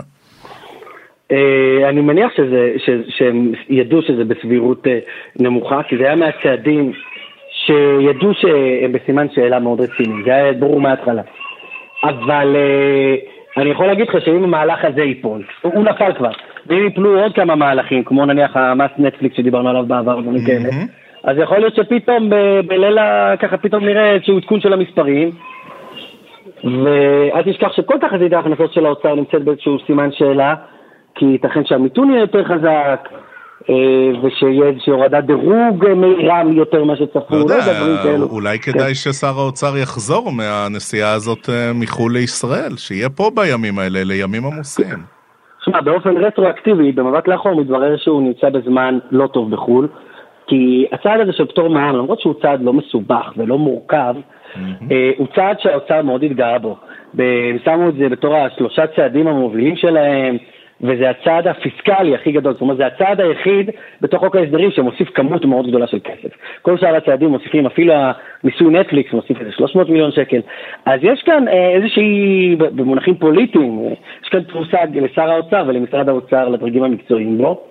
[1.31, 2.73] אה, אני מניח שזה,
[3.07, 4.87] שהם ידעו שזה בסבירות
[5.39, 6.93] נמוכה, כי זה היה מהצעדים
[7.69, 11.21] שידעו שהם בסימן שאלה מאוד רציני, זה היה ברור מההתחלה.
[12.03, 16.31] אבל uh, אני יכול להגיד לך שאם המהלך הזה ייפול, הוא נפל כבר,
[16.67, 20.69] ואם ייפלו עוד כמה מהלכים, כמו נניח המס נטפליקס שדיברנו עליו בעבר, דברים כאלה,
[21.23, 22.29] אז יכול להיות שפתאום
[22.67, 25.31] בלילה, ככה פתאום נראה איזשהו עדכון של המספרים,
[26.63, 30.55] ואל תשכח שכל תחזית ההכנסות של האוצר נמצאת באיזשהו סימן שאלה,
[31.15, 33.18] כי ייתכן שהמיתון יהיה יותר חזק, אה,
[34.23, 38.93] ושיהיה איזושהי הורדת דירוג מהירה יותר ממה שצפו, לא יודע, אולי כדאי כן.
[38.93, 44.97] ששר האוצר יחזור מהנסיעה הזאת אה, מחו"ל לישראל, שיהיה פה בימים האלה, אלה ימים עמוסים.
[45.63, 49.87] שמע, באופן רטרואקטיבי, במבט לאחור מתברר שהוא נמצא בזמן לא טוב בחו"ל,
[50.47, 54.15] כי הצעד הזה של פטור מע"מ, למרות שהוא צעד לא מסובך ולא מורכב,
[54.91, 56.77] אה, הוא צעד שהאוצר מאוד התגאה בו.
[57.13, 60.37] הם שמו את זה בתור השלושה צעדים המובילים שלהם,
[60.81, 63.69] וזה הצעד הפיסקלי הכי גדול, זאת אומרת זה הצעד היחיד
[64.01, 66.29] בתוך חוק ההסדרים שמוסיף כמות מאוד גדולה של כסף.
[66.61, 67.93] כל שאר הצעדים מוסיפים, אפילו
[68.43, 70.39] המיסוי נטפליקס מוסיף איזה 300 מיליון שקל.
[70.85, 76.49] אז יש כאן אה, איזושהי, במונחים פוליטיים, אה, יש כאן תפוסה לשר האוצר ולמשרד האוצר,
[76.49, 77.61] לדרגים המקצועיים בו.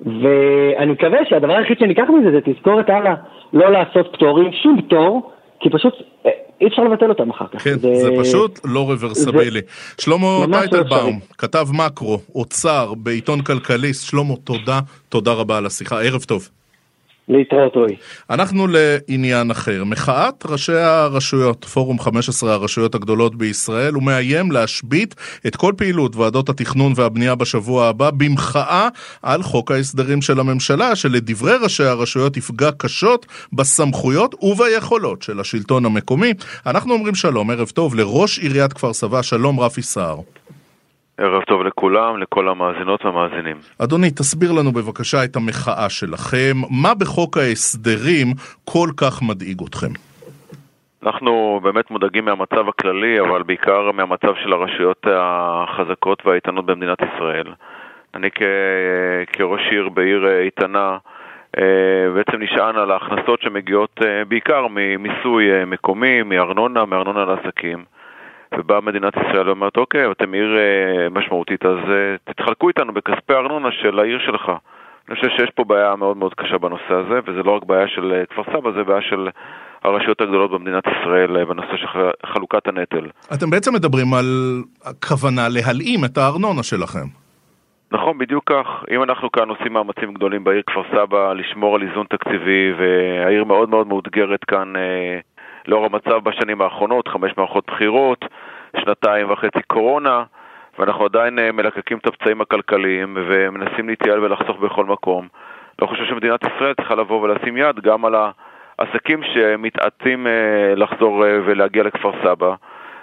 [0.00, 3.14] ואני מקווה שהדבר היחיד שניקח מזה זה תזכורת הלאה,
[3.52, 5.94] לא לעשות פטורים, שום פטור, כי פשוט
[6.26, 6.30] אה,
[6.62, 7.64] אי אפשר לבטל אותם אחר כך.
[7.64, 9.60] כן, זה, זה פשוט לא רוורסבילי.
[10.00, 14.06] שלמה לא טייטלבאום, כתב מקרו, אוצר, בעיתון כלכליסט.
[14.06, 16.48] שלמה, תודה, תודה רבה על השיחה, ערב טוב.
[17.32, 17.96] להתראות רועי.
[18.30, 19.84] אנחנו לעניין אחר.
[19.84, 25.14] מחאת ראשי הרשויות, פורום 15 הרשויות הגדולות בישראל, הוא מאיים להשבית
[25.46, 28.88] את כל פעילות ועדות התכנון והבנייה בשבוע הבא במחאה
[29.22, 36.32] על חוק ההסדרים של הממשלה, שלדברי ראשי הרשויות יפגע קשות בסמכויות וביכולות של השלטון המקומי.
[36.66, 40.20] אנחנו אומרים שלום, ערב טוב, לראש עיריית כפר סבא, שלום רפי סער.
[41.22, 43.56] ערב טוב לכולם, לכל המאזינות והמאזינים.
[43.78, 46.54] אדוני, תסביר לנו בבקשה את המחאה שלכם.
[46.82, 48.26] מה בחוק ההסדרים
[48.64, 49.92] כל כך מדאיג אתכם?
[51.02, 57.46] אנחנו באמת מודאגים מהמצב הכללי, אבל בעיקר מהמצב של הרשויות החזקות והאיתנות במדינת ישראל.
[58.14, 58.42] אני כ...
[59.32, 60.96] כראש עיר בעיר איתנה,
[61.58, 67.84] אה, בעצם נשען על ההכנסות שמגיעות אה, בעיקר ממיסוי אה, מקומי, מארנונה, מארנונה לעסקים.
[68.58, 70.56] ובאה מדינת ישראל ואומרת, אוקיי, אתם עיר
[71.10, 71.78] משמעותית, אז
[72.24, 74.52] תתחלקו איתנו בכספי הארנונה של העיר שלך.
[75.08, 78.22] אני חושב שיש פה בעיה מאוד מאוד קשה בנושא הזה, וזה לא רק בעיה של
[78.30, 79.28] כפר סבא, זה בעיה של
[79.84, 81.86] הרשויות הגדולות במדינת ישראל בנושא של
[82.26, 83.06] חלוקת הנטל.
[83.34, 87.06] אתם בעצם מדברים על הכוונה להלאים את הארנונה שלכם.
[87.92, 88.66] נכון, בדיוק כך.
[88.90, 93.68] אם אנחנו כאן עושים מאמצים גדולים בעיר כפר סבא לשמור על איזון תקציבי, והעיר מאוד
[93.68, 95.18] מאוד מאותגרת כאן אה,
[95.66, 98.24] לאור המצב בשנים האחרונות, חמש מערכות בחירות,
[98.76, 100.24] שנתיים וחצי קורונה,
[100.78, 105.28] ואנחנו עדיין אה, מלקקים את הפצעים הכלכליים ומנסים להתייעל ולחסוך בכל מקום.
[105.82, 108.14] לא חושב שמדינת ישראל צריכה לבוא ולשים יד גם על
[108.78, 112.54] העסקים שמתעתים אה, לחזור אה, ולהגיע לכפר סבא.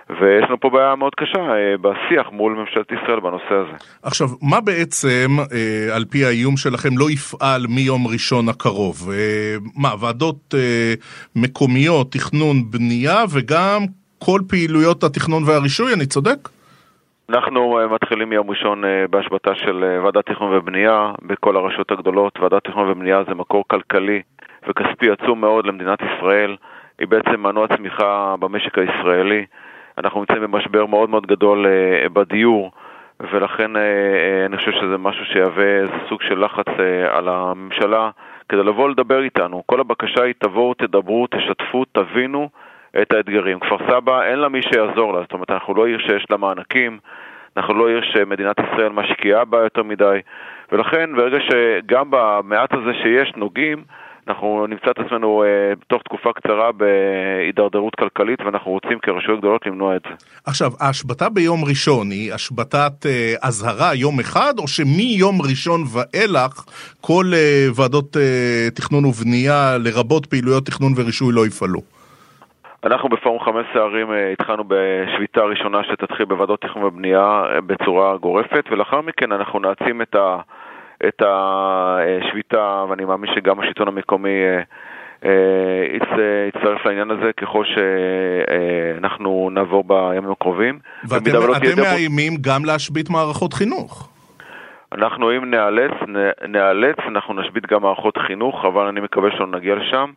[0.10, 3.78] ויש לנו פה בעיה מאוד קשה אה, בשיח מול ממשלת ישראל בנושא הזה.
[4.04, 8.95] עכשיו, מה בעצם, אה, על פי האיום שלכם, לא יפעל מיום ראשון הקרוב?
[9.12, 10.54] אה, מה, ועדות
[11.36, 13.82] מקומיות, תכנון, בנייה, וגם
[14.19, 16.50] כל פעילויות התכנון והרישוי, אני צודק?
[17.30, 22.39] אנחנו מתחילים מיום ראשון בהשבתה של ועדת תכנון ובנייה בכל הרשויות הגדולות.
[22.39, 24.22] ועדת תכנון ובנייה זה מקור כלכלי
[24.69, 26.56] וכספי עצום מאוד למדינת ישראל.
[27.00, 29.45] היא בעצם מנוע צמיחה במשק הישראלי.
[30.00, 32.72] אנחנו נמצאים במשבר מאוד מאוד גדול uh, בדיור,
[33.20, 36.66] ולכן uh, uh, אני חושב שזה משהו שיהווה סוג של לחץ
[37.10, 38.10] על הממשלה
[38.50, 39.64] כדי לבוא לדבר איתנו.
[39.66, 42.50] כל הבקשה היא תבואו, תדברו, תשתפו, תבינו
[43.02, 43.60] את האתגרים.
[43.60, 47.00] כפר סבא, אין לה מי שיעזור לה, זאת אומרת, אנחנו לא עיר שיש לה מענקים,
[47.58, 50.20] אנחנו לא עיר שמדינת ישראל משקיעה בה יותר מדי,
[50.72, 53.84] ולכן ברגע שגם במעט הזה שיש נוגעים,
[54.30, 59.96] אנחנו נמצא את עצמנו אה, בתוך תקופה קצרה בהידרדרות כלכלית, ואנחנו רוצים כרשויות גדולות למנוע
[59.96, 60.15] את זה.
[60.46, 66.65] עכשיו, ההשבתה ביום ראשון היא השבתת אה, אזהרה יום אחד, או שמיום ראשון ואילך
[67.02, 71.80] כל אה, ועדות אה, תכנון ובנייה, לרבות פעילויות תכנון ורישוי, לא יפעלו?
[72.84, 78.65] אנחנו בפורום 15 ערים אה, התחלנו בשביתה ראשונה שתתחיל בוועדות תכנון ובנייה אה, בצורה גורפת,
[78.72, 80.38] ולאחר מכן אנחנו נעצים את ה...
[81.08, 84.62] את השביתה, ואני מאמין שגם השלטון המקומי אה,
[85.26, 85.98] אה,
[86.48, 90.80] יצטרף לעניין הזה ככל שאנחנו נעבור בימים הקרובים.
[91.10, 94.10] ואתם לא מאיימים גם להשבית מערכות חינוך.
[94.92, 95.92] אנחנו אם נאלץ,
[96.48, 100.12] נאלץ, אנחנו נשבית גם מערכות חינוך, אבל אני מקווה שלא נגיע לשם.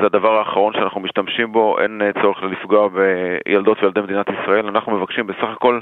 [0.00, 4.66] זה הדבר האחרון שאנחנו משתמשים בו, אין צורך לפגוע בילדות וילדי מדינת ישראל.
[4.66, 5.80] אנחנו מבקשים בסך הכל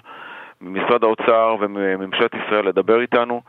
[0.61, 3.41] ממשרד האוצר ומממשלת ישראל לדבר איתנו.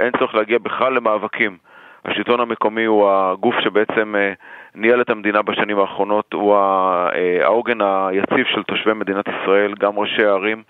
[0.00, 1.56] אין צורך להגיע בכלל למאבקים.
[2.04, 4.32] השלטון המקומי הוא הגוף שבעצם אה,
[4.74, 10.24] ניהל את המדינה בשנים האחרונות, הוא אה, העוגן היציב של תושבי מדינת ישראל, גם ראשי
[10.24, 10.62] הערים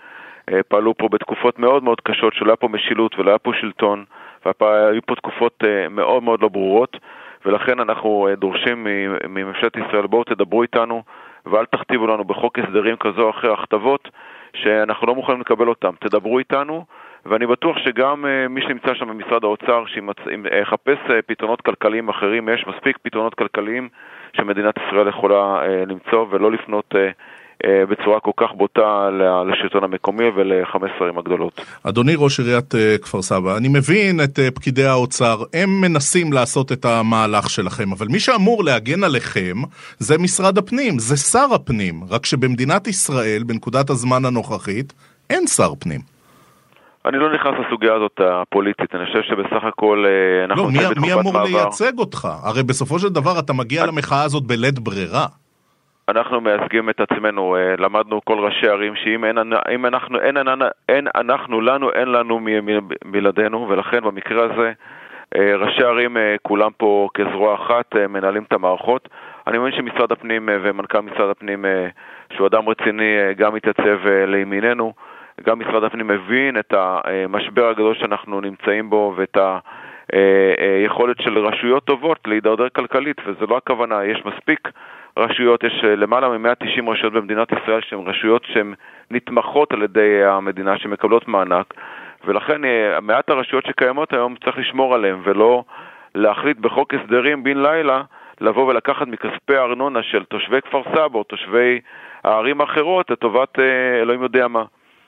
[0.51, 4.05] אה, פעלו פה בתקופות מאוד מאוד קשות, שלא היה פה משילות ולא היה פה שלטון,
[4.45, 6.97] והיו פה תקופות מאוד מאוד לא ברורות,
[7.45, 8.87] ולכן אנחנו דורשים
[9.29, 11.03] מממשלת ישראל, בואו תדברו איתנו
[11.45, 14.09] ואל תכתיבו לנו בחוק הסדרים כזו או אחר הכתבות
[14.55, 15.91] שאנחנו לא מוכנים לקבל אותם.
[15.99, 16.85] תדברו איתנו.
[17.25, 22.65] ואני בטוח שגם uh, מי שנמצא שם במשרד האוצר, שיחפש uh, פתרונות כלכליים אחרים, יש
[22.67, 23.89] מספיק פתרונות כלכליים
[24.33, 26.95] שמדינת ישראל יכולה למצוא ולא לפנות
[27.65, 29.09] בצורה כל כך בוטה
[29.49, 31.61] לשלטון המקומי ול-15 ערים הגדולות.
[31.83, 37.49] אדוני ראש עיריית כפר סבא, אני מבין את פקידי האוצר, הם מנסים לעשות את המהלך
[37.49, 39.55] שלכם, אבל מי שאמור להגן עליכם
[39.99, 44.93] זה משרד הפנים, זה שר הפנים, רק שבמדינת ישראל, בנקודת הזמן הנוכחית,
[45.29, 46.20] אין שר פנים.
[47.05, 51.13] אני לא נכנס לסוגיה הזאת הפוליטית, אני חושב שבסך הכל אה, אנחנו לא, מי, מי
[51.13, 51.45] אמור מעבר.
[51.45, 52.27] לייצג אותך?
[52.43, 53.91] הרי בסופו של דבר אתה מגיע אני...
[53.91, 55.25] למחאה הזאת בלית ברירה.
[56.09, 59.37] אנחנו מייצגים את עצמנו, אה, למדנו כל ראשי ערים שאם אין,
[59.75, 60.47] אם אנחנו, אין, אין,
[60.89, 62.39] אין אנחנו לנו, אין לנו
[63.05, 64.71] בלעדינו, ולכן במקרה הזה
[65.35, 69.09] אה, ראשי ערים כולם פה כזרוע אחת מנהלים את המערכות.
[69.47, 71.65] אני מבין שמשרד הפנים ומנכ"ל משרד הפנים,
[72.35, 74.90] שהוא אדם רציני, גם מתייצב לימיננו.
[75.43, 79.37] גם משרד הפנים מבין את המשבר הגדול שאנחנו נמצאים בו ואת
[80.57, 84.69] היכולת של רשויות טובות להידרדר כלכלית, וזו לא הכוונה, יש מספיק
[85.17, 88.73] רשויות, יש למעלה מ-190 רשויות במדינת ישראל שהן רשויות שהן
[89.11, 91.73] נתמכות על ידי המדינה, שמקבלות מענק,
[92.25, 95.63] ולכן אה, מעט הרשויות שקיימות היום צריך לשמור עליהן ולא
[96.15, 98.03] להחליט בחוק הסדרים בן לילה
[98.41, 101.79] לבוא ולקחת מכספי הארנונה של תושבי כפר סבא או תושבי
[102.23, 104.63] הערים האחרות לטובת אה, אלוהים יודע מה.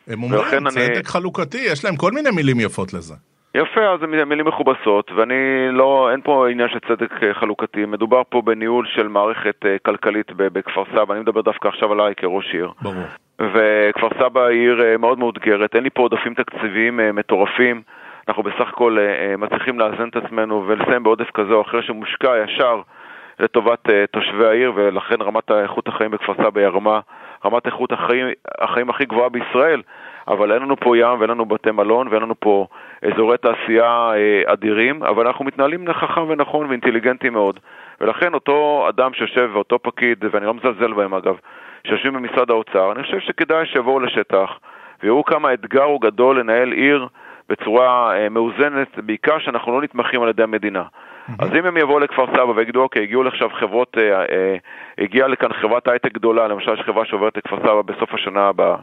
[0.08, 1.04] הם אומרים, צדק אני...
[1.04, 3.16] חלוקתי, יש להם כל מיני מילים יפות לזה.
[3.56, 8.22] יפה, אז זה מילים מכובסות, ואני לא, אין פה עניין של צדק אה, חלוקתי, מדובר
[8.30, 12.72] פה בניהול של מערכת אה, כלכלית בכפר סבא, אני מדבר דווקא עכשיו עליי כראש עיר.
[12.82, 13.04] ברור.
[13.40, 17.82] וכפר סבא היא עיר אה, מאוד מאותגרת, אין לי פה עודפים תקציביים מטורפים,
[18.28, 18.98] אנחנו בסך הכל
[19.38, 22.82] מצליחים לאזן את עצמנו ולסיים בעודף כזה או אחר שמושקע ישר
[23.40, 23.80] לטובת
[24.12, 27.00] תושבי העיר, ולכן רמת איכות החיים בכפר סבא היא הרמה
[27.46, 28.28] רמת איכות החיים,
[28.62, 29.82] החיים הכי גבוהה בישראל,
[30.28, 32.68] אבל אין לנו פה ים ואין לנו בתי מלון ואין לנו פה
[33.02, 37.60] אזורי תעשייה אה, אדירים, אבל אנחנו מתנהלים חכם ונכון ואינטליגנטי מאוד.
[38.02, 41.36] ולכן אותו אדם שיושב ואותו פקיד, ואני לא מזלזל בהם אגב,
[41.88, 44.60] שיושבים במשרד האוצר, אני חושב שכדאי שיבואו לשטח
[45.04, 47.08] ויראו כמה האתגר הוא גדול לנהל עיר
[47.50, 50.84] בצורה אה, מאוזנת, בעיקר שאנחנו לא נתמכים על ידי המדינה.
[51.40, 54.56] אז אם הם יבואו לכפר סבא ויגידו, אוקיי, הגיעו עכשיו חברות, אה, אה,
[54.98, 58.76] הגיעה לכאן חברת הייטק גדולה, למשל יש חברה שעוברת לכפר סבא בסוף השנה הבאה,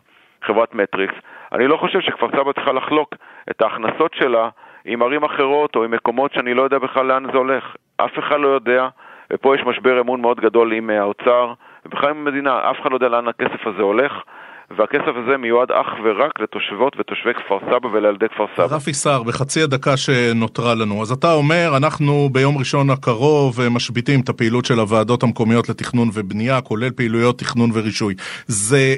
[0.43, 1.15] חברת מטריקס,
[1.53, 3.15] אני לא חושב שכפר סבא צריכה לחלוק
[3.51, 4.49] את ההכנסות שלה
[4.85, 7.77] עם ערים אחרות או עם מקומות שאני לא יודע בכלל לאן זה הולך.
[7.97, 8.89] אף אחד לא יודע,
[9.33, 11.53] ופה יש משבר אמון מאוד גדול עם האוצר,
[11.87, 14.13] ובכלל עם המדינה, אף אחד לא יודע לאן הכסף הזה הולך.
[14.77, 18.77] והכסף הזה מיועד אך ורק לתושבות ותושבי כפר סבא ולילדי כפר סבא.
[18.77, 24.29] רפי סער, בחצי הדקה שנותרה לנו, אז אתה אומר, אנחנו ביום ראשון הקרוב משביתים את
[24.29, 28.15] הפעילות של הוועדות המקומיות לתכנון ובנייה, כולל פעילויות תכנון ורישוי.
[28.47, 28.95] זה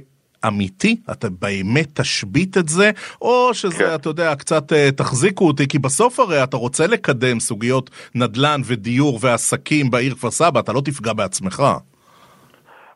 [0.46, 0.96] אמיתי?
[1.10, 2.90] אתה באמת תשבית את זה?
[3.22, 3.94] או שזה, כן.
[3.94, 9.18] אתה יודע, קצת uh, תחזיקו אותי, כי בסוף הרי אתה רוצה לקדם סוגיות נדל"ן ודיור
[9.22, 11.62] ועסקים בעיר כפר סבא, אתה לא תפגע בעצמך.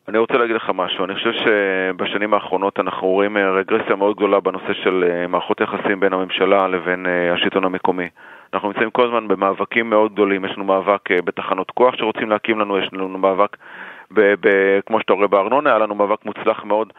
[0.09, 4.39] אני רוצה להגיד לך משהו, אני חושב שבשנים האחרונות אנחנו רואים אה, רגרסיה מאוד גדולה
[4.39, 8.07] בנושא של אה, מערכות יחסים בין הממשלה לבין השלטון המקומי.
[8.53, 12.77] אנחנו נמצאים כל הזמן במאבקים מאוד גדולים, יש לנו מאבק בתחנות כוח שרוצים להקים לנו,
[12.77, 13.57] יש לנו מאבק,
[14.11, 16.93] ב- ב- כמו שאתה רואה בארנונה, היה לנו מאבק מוצלח מאוד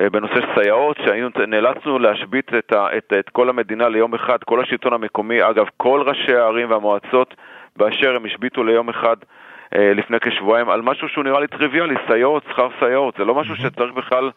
[0.00, 5.42] אה, בנושא סייעות, שנאלצנו להשבית את, את, את כל המדינה ליום אחד, כל השלטון המקומי,
[5.42, 7.34] אגב, כל ראשי הערים והמועצות
[7.76, 9.43] באשר הם השביתו ליום אחד אה,
[9.74, 13.92] לפני כשבועיים על משהו שהוא נראה לי טריוויאלי, סייעות, שכר סייעות, זה לא משהו שצריך
[13.92, 14.30] בכלל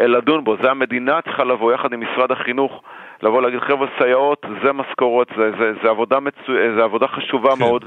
[0.00, 2.82] אה, לדון בו, זה המדינה צריכה לבוא יחד עם משרד החינוך,
[3.22, 6.52] לבוא להגיד, חבר'ה, סייעות, זה משכורות, זה, זה, זה, עבודה, מצו...
[6.76, 7.58] זה עבודה חשובה כן.
[7.58, 7.84] מאוד.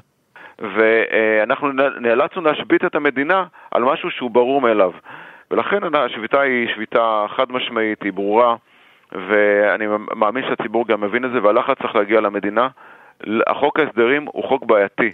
[0.59, 4.91] ואנחנו נאלצנו להשבית את המדינה על משהו שהוא ברור מאליו.
[5.51, 8.55] ולכן השביתה היא שביתה חד משמעית, היא ברורה,
[9.11, 12.67] ואני מאמין שהציבור גם מבין את זה, והלחץ צריך להגיע למדינה.
[13.47, 15.11] החוק ההסדרים הוא חוק בעייתי.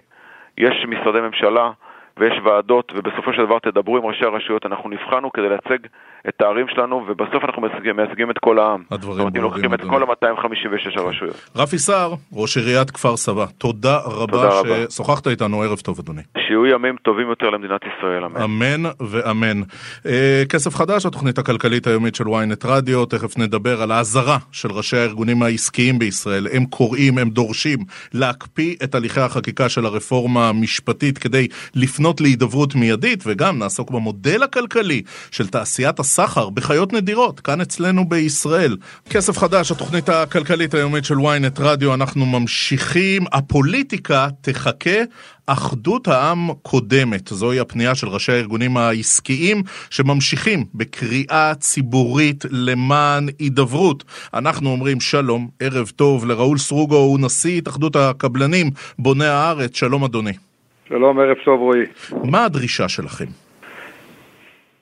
[0.62, 1.71] יש משרדי ממשלה
[2.19, 5.88] ויש ועדות, ובסופו של דבר תדברו עם ראשי הרשויות, אנחנו נבחנו כדי לייצג
[6.30, 8.84] את הערים שלנו, ובסוף אנחנו מייצגים, מייצגים את כל העם.
[8.91, 9.43] הדברים ברורים, אדוני.
[9.43, 11.50] לוקחים את כל ה-256 הרשויות.
[11.56, 14.50] רפי סער, ראש עיריית כפר סבא, תודה רבה
[14.89, 16.21] ששוחחת איתנו, ערב טוב אדוני.
[16.38, 18.41] שיהיו ימים טובים יותר למדינת ישראל, אמן.
[18.41, 19.62] אמן ואמן.
[20.06, 24.97] אה, כסף חדש, התוכנית הכלכלית היומית של ynet רדיו, תכף נדבר על האזהרה של ראשי
[24.97, 26.47] הארגונים העסקיים בישראל.
[26.54, 27.80] הם קוראים, הם דורשים
[28.13, 35.02] להקפיא את הליכי החקיקה של הרפורמה המשפטית כדי לפנות להידברות מיידית, וגם נעסוק במודל הכלכלי
[35.32, 38.78] של תעשיית הסחר בחיות נדירות, כאן אצלנו בישראל.
[39.10, 43.24] כסף חדש, התוכנית הכלכלית היומית של ynet רדיו, אנחנו ממשיכים.
[43.32, 45.00] הפוליטיקה תחכה
[45.45, 47.28] אחדות העם קודמת.
[47.28, 54.04] זוהי הפנייה של ראשי הארגונים העסקיים שממשיכים בקריאה ציבורית למען הידברות.
[54.34, 59.76] אנחנו אומרים שלום, ערב טוב לראול סרוגו, הוא נשיא התאחדות הקבלנים, בוני הארץ.
[59.76, 60.51] שלום אדוני.
[60.91, 61.86] שלום, ערב טוב רועי.
[62.32, 63.25] מה הדרישה שלכם?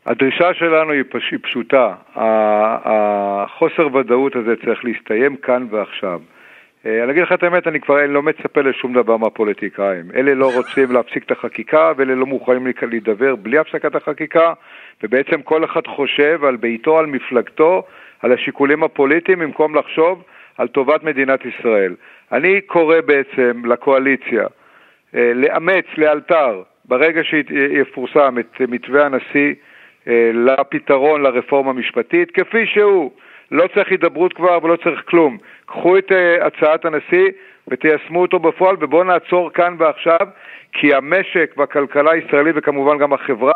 [0.06, 1.34] הדרישה שלנו היא פש...
[1.42, 6.20] פשוטה, החוסר ודאות הזה צריך להסתיים כאן ועכשיו.
[6.86, 10.12] אה, אני אגיד לך את האמת, אני כבר לא מצפה לשום דבר מהפוליטיקאים.
[10.16, 14.54] אלה לא רוצים להפסיק את החקיקה, ואלה לא מוכנים להידבר בלי הפסקת החקיקה,
[15.04, 17.84] ובעצם כל אחד חושב על ביתו, על מפלגתו,
[18.22, 20.24] על השיקולים הפוליטיים, במקום לחשוב
[20.58, 21.96] על טובת מדינת ישראל.
[22.32, 24.48] אני קורא בעצם לקואליציה
[25.14, 29.54] לאמץ לאלתר, ברגע שיפורסם את מתווה הנשיא,
[30.08, 33.12] אה, לפתרון לרפורמה המשפטית, כפי שהוא.
[33.52, 35.38] לא צריך הידברות כבר ולא צריך כלום.
[35.66, 37.28] קחו את uh, הצעת הנשיא
[37.68, 40.20] ותיישמו אותו בפועל ובואו נעצור כאן ועכשיו,
[40.74, 43.52] כי המשק והכלכלה הישראלית וכמובן גם החברה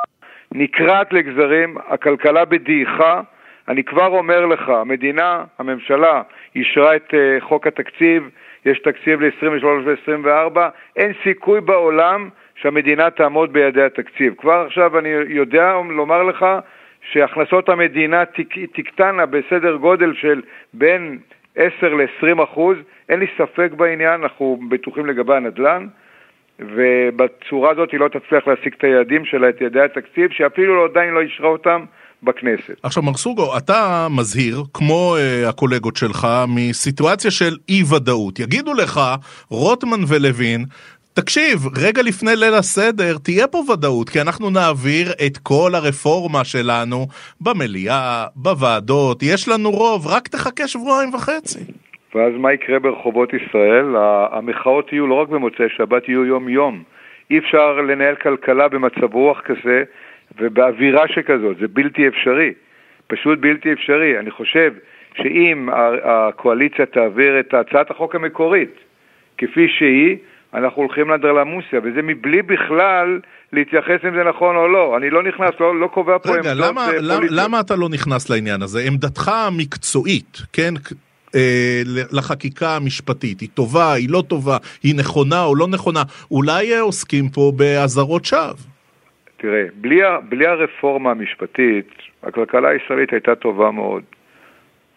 [0.52, 3.22] נקרעת לגזרים, הכלכלה בדעיכה.
[3.68, 6.22] אני כבר אומר לך, המדינה, הממשלה,
[6.56, 8.30] אישרה את חוק התקציב,
[8.66, 10.60] יש תקציב ל-23 ו-24,
[10.96, 14.34] אין סיכוי בעולם שהמדינה תעמוד ביעדי התקציב.
[14.38, 16.46] כבר עכשיו אני יודע לומר לך
[17.12, 18.24] שהכנסות המדינה
[18.74, 20.42] תקטנה בסדר גודל של
[20.74, 21.18] בין
[21.56, 22.78] 10 ל-20 אחוז,
[23.10, 25.88] אין לי ספק בעניין, אנחנו בטוחים לגבי הנדל"ן,
[26.60, 31.14] ובצורה הזאת היא לא תצליח להשיג את היעדים שלה, את יעדי התקציב, שאפילו לא, עדיין
[31.14, 31.84] לא אישרה אותם
[32.24, 32.76] בכנסת.
[32.84, 38.40] עכשיו מר סוגו, אתה מזהיר, כמו uh, הקולגות שלך, מסיטואציה של אי-ודאות.
[38.40, 39.00] יגידו לך
[39.50, 40.66] רוטמן ולוין,
[41.14, 47.08] תקשיב, רגע לפני ליל הסדר תהיה פה ודאות, כי אנחנו נעביר את כל הרפורמה שלנו
[47.42, 51.60] במליאה, בוועדות, יש לנו רוב, רק תחכה שבועיים וחצי.
[52.16, 53.86] ואז מה יקרה ברחובות ישראל?
[54.32, 56.84] המחאות יהיו לא רק במוצאי שבת, יהיו יום-יום.
[57.32, 59.84] אי אפשר לנהל כלכלה במצב רוח כזה
[60.40, 62.54] ובאווירה שכזאת, זה בלתי אפשרי.
[63.08, 64.20] פשוט בלתי אפשרי.
[64.20, 64.74] אני חושב
[65.18, 65.70] שאם
[66.04, 68.76] הקואליציה תעביר את הצעת החוק המקורית
[69.38, 70.18] כפי שהיא,
[70.54, 73.20] אנחנו הולכים לאנדרלמוסיה, וזה מבלי בכלל
[73.54, 74.98] להתייחס אם זה נכון או לא.
[74.98, 78.30] אני לא נכנס, לא, לא קובע פה רגע, עמדות למה, למה, למה אתה לא נכנס
[78.30, 78.84] לעניין הזה?
[78.88, 80.74] עמדתך המקצועית, כן,
[81.36, 87.30] אה, לחקיקה המשפטית, היא טובה, היא לא טובה, היא נכונה או לא נכונה, אולי עוסקים
[87.30, 88.73] פה באזהרות שווא.
[89.44, 91.90] תראה, בלי, בלי הרפורמה המשפטית,
[92.24, 94.04] הכלכלה הישראלית הייתה טובה מאוד.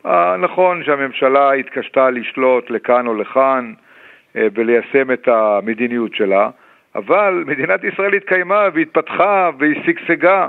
[0.07, 3.73] אה, נכון שהממשלה התקשתה לשלוט לכאן או לכאן
[4.37, 6.51] אה, וליישם את המדיניות שלה,
[6.95, 10.49] אבל מדינת ישראל התקיימה והתפתחה והיא שגשגה.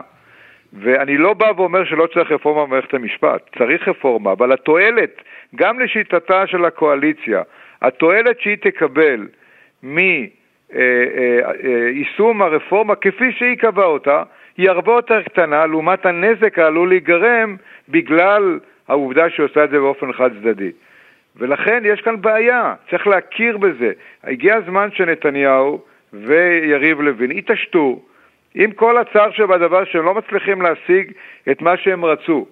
[0.74, 5.22] ואני לא בא ואומר שלא צריך רפורמה במערכת המשפט, צריך רפורמה, אבל התועלת,
[5.56, 7.42] גם לשיטתה של הקואליציה,
[7.82, 9.28] התועלת שהיא תקבל
[9.84, 10.37] מיישום
[10.76, 11.40] אה,
[12.40, 14.24] הרפורמה כפי שהיא קבעה אותה,
[14.58, 17.56] היא הרבה יותר קטנה לעומת הנזק העלול להיגרם
[17.90, 20.72] בגלל העובדה שהיא עושה את זה באופן חד צדדי.
[21.36, 23.92] ולכן יש כאן בעיה, צריך להכיר בזה.
[24.24, 25.82] הגיע הזמן שנתניהו
[26.14, 28.00] ויריב לוין יתעשתו
[28.56, 31.12] עם כל הצער שבדבר שהם לא מצליחים להשיג
[31.52, 32.46] את מה שהם רצו.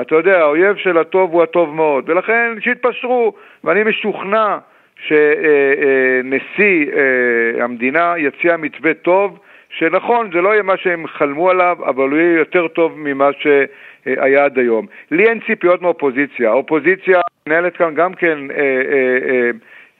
[0.00, 4.58] אתה יודע, האויב של הטוב הוא הטוב מאוד, ולכן שיתפשרו, ואני משוכנע
[4.98, 9.38] שנשיא אה, המדינה יציע מתווה טוב,
[9.70, 14.44] שנכון, זה לא יהיה מה שהם חלמו עליו, אבל הוא יהיה יותר טוב ממה שהיה
[14.44, 14.86] עד היום.
[15.10, 16.50] לי אין ציפיות מאופוזיציה.
[16.50, 18.56] האופוזיציה מנהלת כאן גם כן אה,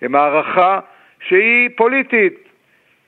[0.03, 0.81] אה, מערכה
[1.21, 2.49] שהיא פוליטית.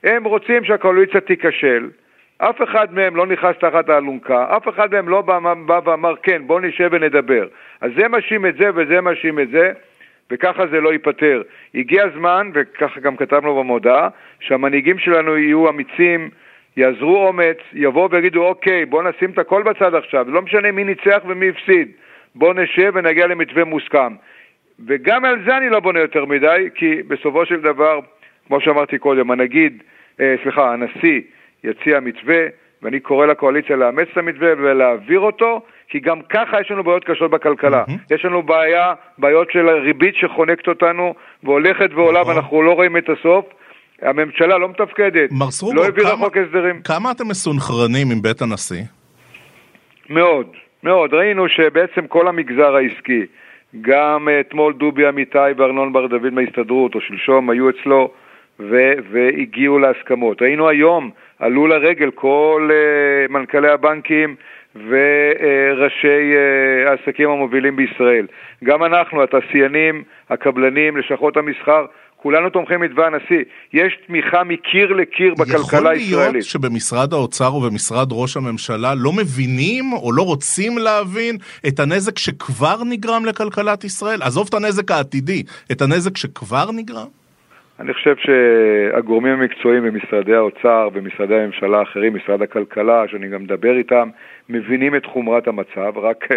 [0.03, 1.89] הם רוצים שהקואליציה תיכשל.
[2.37, 6.41] אף אחד מהם לא נכנס תחת האלונקה, אף אחד מהם לא בא, בא ואמר כן,
[6.47, 7.47] בוא נשב ונדבר.
[7.81, 9.71] אז זה מאשים את זה וזה מאשים את זה,
[10.31, 11.41] וככה זה לא ייפתר.
[11.75, 14.09] הגיע הזמן, וככה גם כתבנו במודעה,
[14.39, 16.29] שהמנהיגים שלנו יהיו אמיצים,
[16.77, 21.19] יעזרו אומץ, יבואו ויגידו אוקיי, בוא נשים את הכל בצד עכשיו, לא משנה מי ניצח
[21.27, 21.91] ומי הפסיד,
[22.35, 24.13] בוא נשב ונגיע למתווה מוסכם.
[24.87, 27.99] וגם על זה אני לא בונה יותר מדי, כי בסופו של דבר,
[28.47, 29.83] כמו שאמרתי קודם, הנגיד,
[30.19, 31.21] אה, סליחה, הנשיא
[31.63, 32.45] יציע מתווה,
[32.81, 35.61] ואני קורא לקואליציה לאמץ את המתווה ולהעביר אותו,
[35.91, 37.83] כי גם ככה יש לנו בעיות קשות בכלכלה.
[37.87, 38.15] Mm-hmm.
[38.15, 41.13] יש לנו בעיה, בעיות של ריבית שחונקת אותנו
[41.43, 42.35] והולכת ועולה נכון.
[42.35, 43.45] ואנחנו לא רואים את הסוף.
[44.01, 45.29] הממשלה לא מתפקדת,
[45.73, 46.81] לא העבירה חוק הסדרים.
[46.81, 48.83] כמה אתם מסונכרנים עם בית הנשיא?
[50.09, 50.47] מאוד,
[50.83, 51.13] מאוד.
[51.13, 53.25] ראינו שבעצם כל המגזר העסקי,
[53.81, 58.11] גם אתמול דובי אמיתי וארנון בר דוד מההסתדרות, או שלשום, היו אצלו
[58.59, 60.41] ו- והגיעו להסכמות.
[60.41, 64.35] ראינו היום, עלו לרגל כל uh, מנכ"לי הבנקים
[64.75, 68.27] וראשי uh, העסקים המובילים בישראל.
[68.63, 71.85] גם אנחנו, התעשיינים, הקבלנים, לשכות המסחר,
[72.21, 73.43] כולנו תומכים מתווה הנשיא.
[73.73, 76.11] יש תמיכה מקיר לקיר בכלכלה הישראלית.
[76.11, 82.17] יכול להיות שבמשרד האוצר ובמשרד ראש הממשלה לא מבינים או לא רוצים להבין את הנזק
[82.17, 84.21] שכבר נגרם לכלכלת ישראל?
[84.21, 87.07] עזוב את הנזק העתידי, את הנזק שכבר נגרם?
[87.79, 94.09] אני חושב שהגורמים המקצועיים במשרדי האוצר ומשרדי הממשלה האחרים, משרד הכלכלה, שאני גם מדבר איתם,
[94.51, 96.27] מבינים את חומרת המצב, רק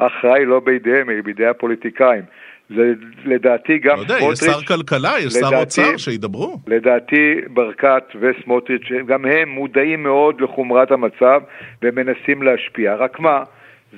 [0.00, 2.22] האחראי לא בידיהם, היא בידי הפוליטיקאים.
[2.68, 2.92] זה
[3.24, 4.20] לדעתי גם סמוטריץ'...
[4.20, 6.58] לא יודע, יש שר כלכלה, יש שר אוצר, שידברו.
[6.66, 11.40] לדעתי ברקת וסמוטריץ', גם הם מודעים מאוד לחומרת המצב
[11.82, 12.94] ומנסים להשפיע.
[12.94, 13.42] רק מה,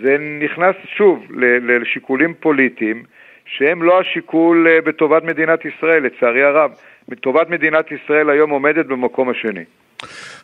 [0.03, 1.27] זה נכנס שוב
[1.63, 3.03] לשיקולים פוליטיים.
[3.47, 6.71] שהם לא השיקול אה, בטובת מדינת ישראל, לצערי הרב.
[7.15, 9.65] טובת מדינת ישראל היום עומדת במקום השני.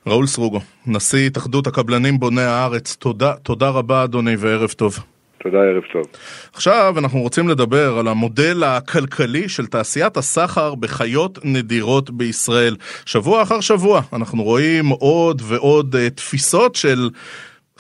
[0.07, 4.99] ראול סרוגו, נשיא התאחדות הקבלנים בוני הארץ, תודה, תודה רבה אדוני וערב טוב.
[5.43, 6.03] תודה, ערב טוב.
[6.55, 12.77] עכשיו אנחנו רוצים לדבר על המודל הכלכלי של תעשיית הסחר בחיות נדירות בישראל.
[13.07, 17.11] שבוע אחר שבוע אנחנו רואים עוד ועוד uh, תפיסות של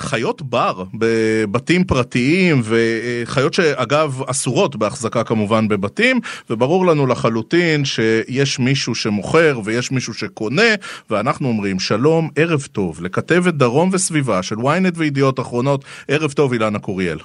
[0.02, 8.94] חיות בר בבתים פרטיים וחיות שאגב אסורות בהחזקה כמובן בבתים וברור לנו לחלוטין שיש מישהו
[8.94, 10.74] שמוכר ויש מישהו שקונה
[11.10, 16.78] ואנחנו אומרים שלום ערב טוב לכתבת דרום וסביבה של ynet וידיעות אחרונות ערב טוב אילנה
[16.78, 17.18] קוריאל.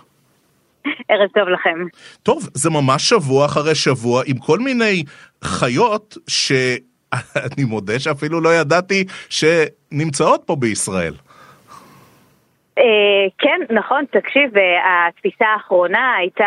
[1.09, 1.85] ערב טוב לכם.
[2.23, 5.03] טוב, זה ממש שבוע אחרי שבוע עם כל מיני
[5.43, 11.13] חיות שאני מודה שאפילו לא ידעתי שנמצאות פה בישראל.
[12.77, 16.43] אה, כן, נכון, תקשיב, אה, התפיסה האחרונה הייתה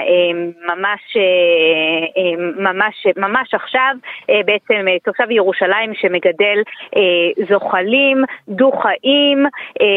[0.00, 1.16] אה, ממש,
[2.56, 3.94] ממש, ממש עכשיו,
[4.28, 6.62] בעצם תושב ירושלים שמגדל
[7.48, 9.46] זוחלים, דו-חיים,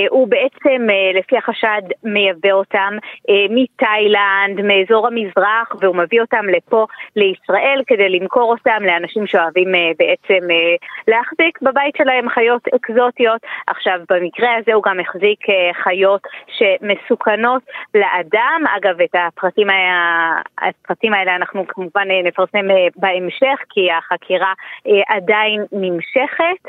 [0.09, 2.93] הוא בעצם לפי החשד מייבא אותם
[3.49, 6.85] מתאילנד, מאזור המזרח, והוא מביא אותם לפה
[7.15, 10.47] לישראל כדי למכור אותם לאנשים שאוהבים בעצם
[11.07, 13.41] להחזיק בבית שלהם חיות אקזוטיות.
[13.67, 15.39] עכשיו, במקרה הזה הוא גם החזיק
[15.83, 17.63] חיות שמסוכנות
[17.95, 18.63] לאדם.
[18.77, 19.67] אגב, את הפרטים,
[20.57, 24.53] הפרטים האלה אנחנו כמובן נפרסם בהמשך, כי החקירה
[25.07, 26.59] עדיין נמשכת,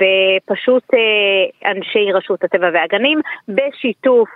[0.00, 0.84] ופשוט
[1.64, 4.28] אנשי רשות הטבע והגנים, בשיתוף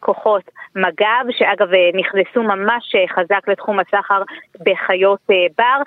[0.00, 0.42] כוחות
[0.76, 4.22] מג"ב, שאגב נכנסו ממש חזק לתחום הסחר
[4.60, 5.20] בחיות
[5.58, 5.82] בר,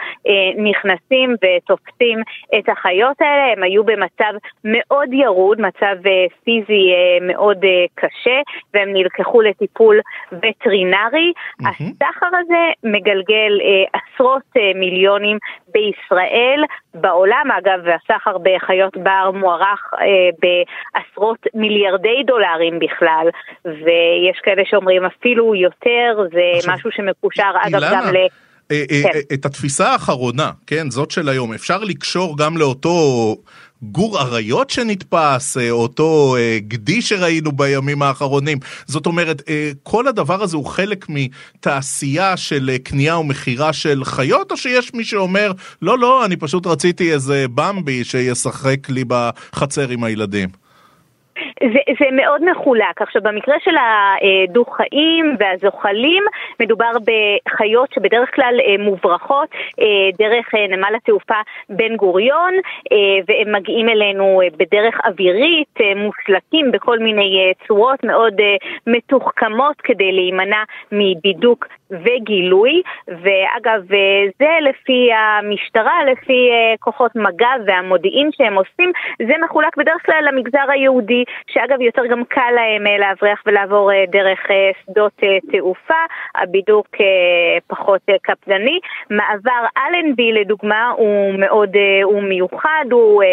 [0.58, 2.20] נכנסים ותופסים
[2.60, 8.42] את החיות האלה, הם היו במצב מאוד ירוד, מצב אה, פיזי אה, מאוד אה, קשה,
[8.74, 10.00] והם נלקחו לטיפול
[10.32, 11.34] וטרינרי.
[11.62, 11.84] Mm-hmm.
[12.02, 13.60] הסחר הזה מגלגל
[13.94, 14.44] עשרות
[14.76, 15.38] מיליונים
[15.68, 16.64] בישראל,
[16.94, 19.92] בעולם אגב, והסחר בחיות בר מוערך
[20.42, 23.28] בעשרות מיליארדי דולרים בכלל,
[23.66, 28.18] ויש כאלה שאומרים אפילו יותר, זה עכשיו, משהו שמקושר אגב גם ל...
[28.72, 29.10] אה, אה, כן.
[29.16, 33.36] אה, את התפיסה האחרונה, כן, זאת של היום, אפשר לקשור גם לאותו
[33.82, 38.58] גור אריות שנתפס, אותו גדי שראינו בימים האחרונים.
[38.86, 39.42] זאת אומרת,
[39.84, 45.52] כל הדבר הזה הוא חלק מתעשייה של קנייה ומכירה של חיות, או שיש מי שאומר,
[45.82, 50.50] לא, לא, אני פשוט רציתי איזה במבי שישחק לי בחצר עם הילדים.
[51.74, 53.02] זה, זה מאוד מחולק.
[53.02, 56.24] עכשיו, במקרה של הדו-חיים והזוחלים,
[56.60, 59.86] מדובר בחיות שבדרך כלל אה, מוברחות אה,
[60.20, 62.54] דרך אה, נמל התעופה בן גוריון,
[63.28, 68.34] והם מגיעים אלינו בדרך אווירית, מוסלקים בכל מיני צורות מאוד
[68.88, 73.82] מתוחכמות כדי להימנע מבידוק וגילוי, ואגב,
[74.40, 78.92] זה לפי המשטרה, לפי כוחות מג"ב והמודיעין שהם עושים,
[79.28, 84.04] זה מחולק בדרך כלל למגזר היהודי, שאגב יותר גם קל להם אה, להבריח ולעבור אה,
[84.08, 85.14] דרך אה, שדות
[85.52, 86.02] תעופה,
[86.36, 86.88] הבידוק
[87.68, 88.80] פחות קפדני.
[89.10, 93.24] מעבר אלנבי לדוגמה הוא מאוד, הוא מיוחד, הוא,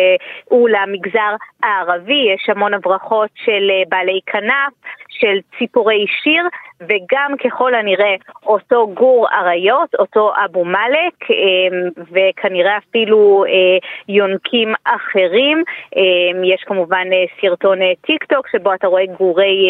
[0.44, 4.72] הוא למגזר הערבי, יש המון הברחות של בעלי כנף,
[5.20, 6.44] של ציפורי שיר,
[6.80, 8.14] וגם ככל הנראה
[8.46, 15.62] אותו גור אריות, אותו אבו מאלק, אמ, וכנראה אפילו אה, יונקים אחרים.
[15.96, 19.68] אמ, יש כמובן אה, סרטון אה, טיק טוק שבו אתה רואה גורי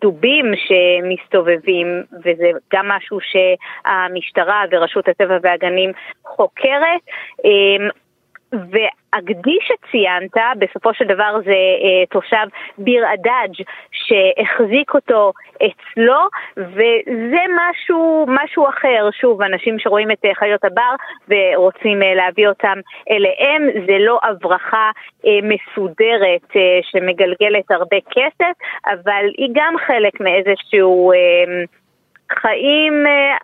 [0.00, 5.92] דובים שמסתובבים, וזה גם משהו שהמשטרה ורשות הטבע והגנים
[6.24, 7.00] חוקרת.
[8.52, 12.46] והגדי שציינת, בסופו של דבר זה אה, תושב
[12.78, 13.54] ביר הדאג'
[13.92, 19.08] שהחזיק אותו אצלו, וזה משהו, משהו אחר.
[19.20, 20.94] שוב, אנשים שרואים את אה, חיות הבר
[21.28, 22.78] ורוצים אה, להביא אותם
[23.10, 24.90] אליהם, זה לא הברחה
[25.26, 28.52] אה, מסודרת אה, שמגלגלת הרבה כסף,
[28.86, 31.12] אבל היא גם חלק מאיזשהו...
[31.12, 31.64] אה,
[32.40, 33.36] חיים אה,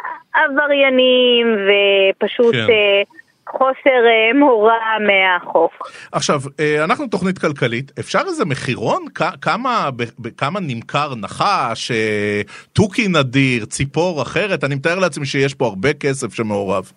[0.44, 2.72] עבריינים ופשוט כן.
[2.72, 3.02] אה,
[3.51, 5.90] חוסר אה, מורא מהחוק.
[6.12, 9.05] עכשיו, אה, אנחנו תוכנית כלכלית, אפשר איזה מחירון?
[9.42, 9.88] כמה,
[10.36, 12.40] כמה נמכר נחש, אה,
[12.72, 14.64] תוכי נדיר, ציפור אחרת?
[14.64, 16.92] אני מתאר לעצמי שיש פה הרבה כסף שמעורב.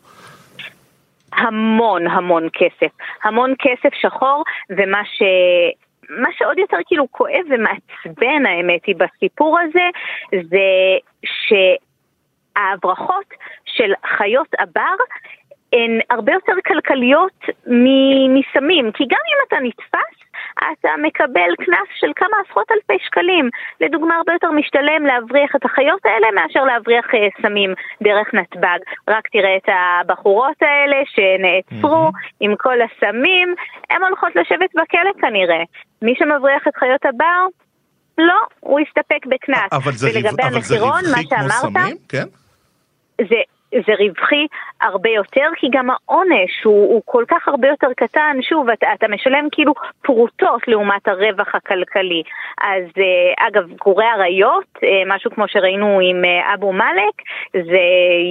[1.34, 2.92] המון המון כסף,
[3.24, 5.22] המון כסף שחור, ומה ש...
[6.10, 9.90] מה שעוד יותר כאילו כואב ומעצבן האמת היא בסיפור הזה,
[10.50, 10.60] זה
[12.56, 13.26] שההברחות
[13.66, 14.96] של חיות הבר
[15.74, 17.40] הן הרבה יותר כלכליות
[18.30, 20.22] מסמים, כי גם אם אתה נתפס,
[20.58, 23.50] אתה מקבל קנס של כמה עשרות אלפי שקלים.
[23.82, 28.80] לדוגמה, הרבה יותר משתלם להבריח את החיות האלה מאשר להבריח uh, סמים דרך נתב"ג.
[29.08, 32.36] רק תראה את הבחורות האלה שנעצרו mm-hmm.
[32.40, 33.56] עם כל הסמים,
[33.90, 35.64] הן הולכות לשבת בכלא כנראה.
[36.02, 37.46] מי שמבריח את חיות הבר,
[38.18, 39.72] לא, הוא יסתפק בקנס.
[39.72, 40.26] אבל זה, ריב...
[40.28, 42.26] אבל זה רווחי כמו סמים, כן?
[43.22, 43.42] זה
[43.72, 44.48] זה רווחי
[44.82, 49.08] הרבה יותר, כי גם העונש הוא, הוא כל כך הרבה יותר קטן, שוב, אתה, אתה
[49.08, 52.24] משלם כאילו פרוטות לעומת הרווח הכלכלי.
[52.62, 57.16] אז אה, אגב, גורי אריות, אה, משהו כמו שראינו עם אה, אבו מאלק,
[57.54, 57.82] זה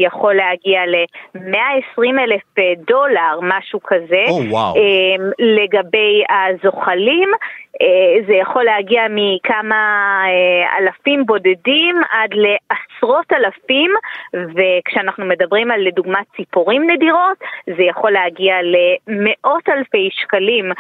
[0.01, 2.42] יכול להגיע ל-120 אלף
[2.86, 4.24] דולר, משהו כזה.
[4.28, 4.78] Oh, wow.
[5.38, 7.28] לגבי הזוחלים,
[8.26, 10.24] זה יכול להגיע מכמה
[10.78, 13.90] אלפים בודדים עד לעשרות אלפים,
[14.34, 18.55] וכשאנחנו מדברים על לדוגמה ציפורים נדירות, זה יכול להגיע
[19.07, 20.72] למאות אלפי שקלים.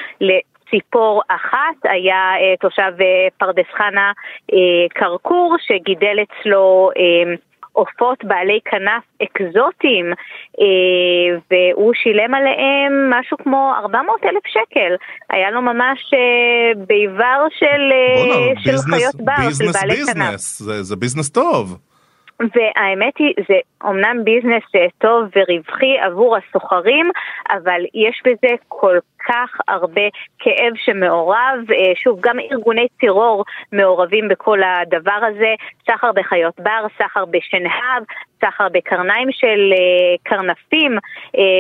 [0.70, 4.12] ציפור אחת, היה uh, תושב uh, פרדס חנה
[4.52, 4.54] אה,
[4.94, 7.40] כרכור שגידל אצלו אה,
[7.72, 10.06] עופות בעלי כנף אקזוטיים,
[10.60, 14.94] אה, והוא שילם עליהם משהו כמו 400 אלף שקל.
[15.30, 20.40] היה לו ממש אה, ביבר של, אה, של business, חיות בר, של בעלי business, כנף.
[20.40, 21.89] זה, זה business טוב.
[22.40, 27.10] והאמת היא, זה אומנם business אה, טוב ורווחי עבור הסוחרים,
[27.50, 30.02] אבל יש בזה כל כך הרבה
[30.38, 31.58] כאב שמעורב.
[31.70, 35.54] אה, שוב, גם ארגוני טרור מעורבים בכל הדבר הזה,
[35.86, 38.02] סחר בחיות בר, סחר בשנהב,
[38.44, 40.98] סחר בקרניים של אה, קרנפים,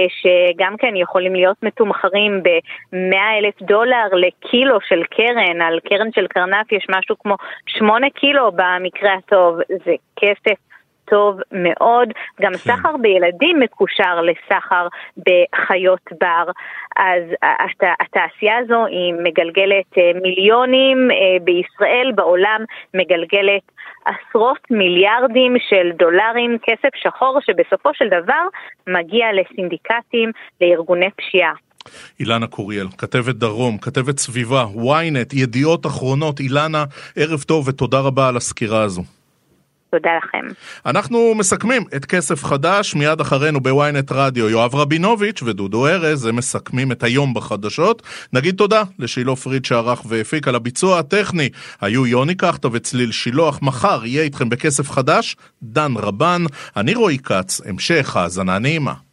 [0.08, 6.72] שגם כן יכולים להיות מתומחרים ב-100 אלף דולר לקילו של קרן, על קרן של קרנף
[6.72, 10.69] יש משהו כמו 8 קילו במקרה הטוב, זה כסף
[11.10, 12.08] טוב מאוד.
[12.40, 12.58] גם כן.
[12.58, 14.86] סחר בילדים מקושר לסחר
[15.16, 16.50] בחיות בר.
[16.96, 23.62] אז הת, התעשייה הזו היא מגלגלת אה, מיליונים אה, בישראל, בעולם מגלגלת
[24.04, 28.44] עשרות מיליארדים של דולרים, כסף שחור שבסופו של דבר
[28.86, 30.30] מגיע לסינדיקטים,
[30.60, 31.52] לארגוני פשיעה.
[32.20, 36.40] אילנה קוריאל, כתבת דרום, כתבת סביבה, ynet, ידיעות אחרונות.
[36.40, 36.84] אילנה,
[37.16, 39.19] ערב טוב ותודה רבה על הסקירה הזו.
[39.90, 40.46] תודה לכם.
[40.86, 44.48] אנחנו מסכמים את כסף חדש, מיד אחרינו בוויינט רדיו.
[44.48, 48.02] יואב רבינוביץ' ודודו ארז, הם מסכמים את היום בחדשות.
[48.32, 51.48] נגיד תודה לשילה פריד שערך והפיק על הביצוע הטכני.
[51.80, 53.58] היו יוני קחטה וצליל שילוח.
[53.62, 56.42] מחר יהיה איתכם בכסף חדש, דן רבן.
[56.76, 59.09] אני רועי כץ, המשך האזנה נעימה.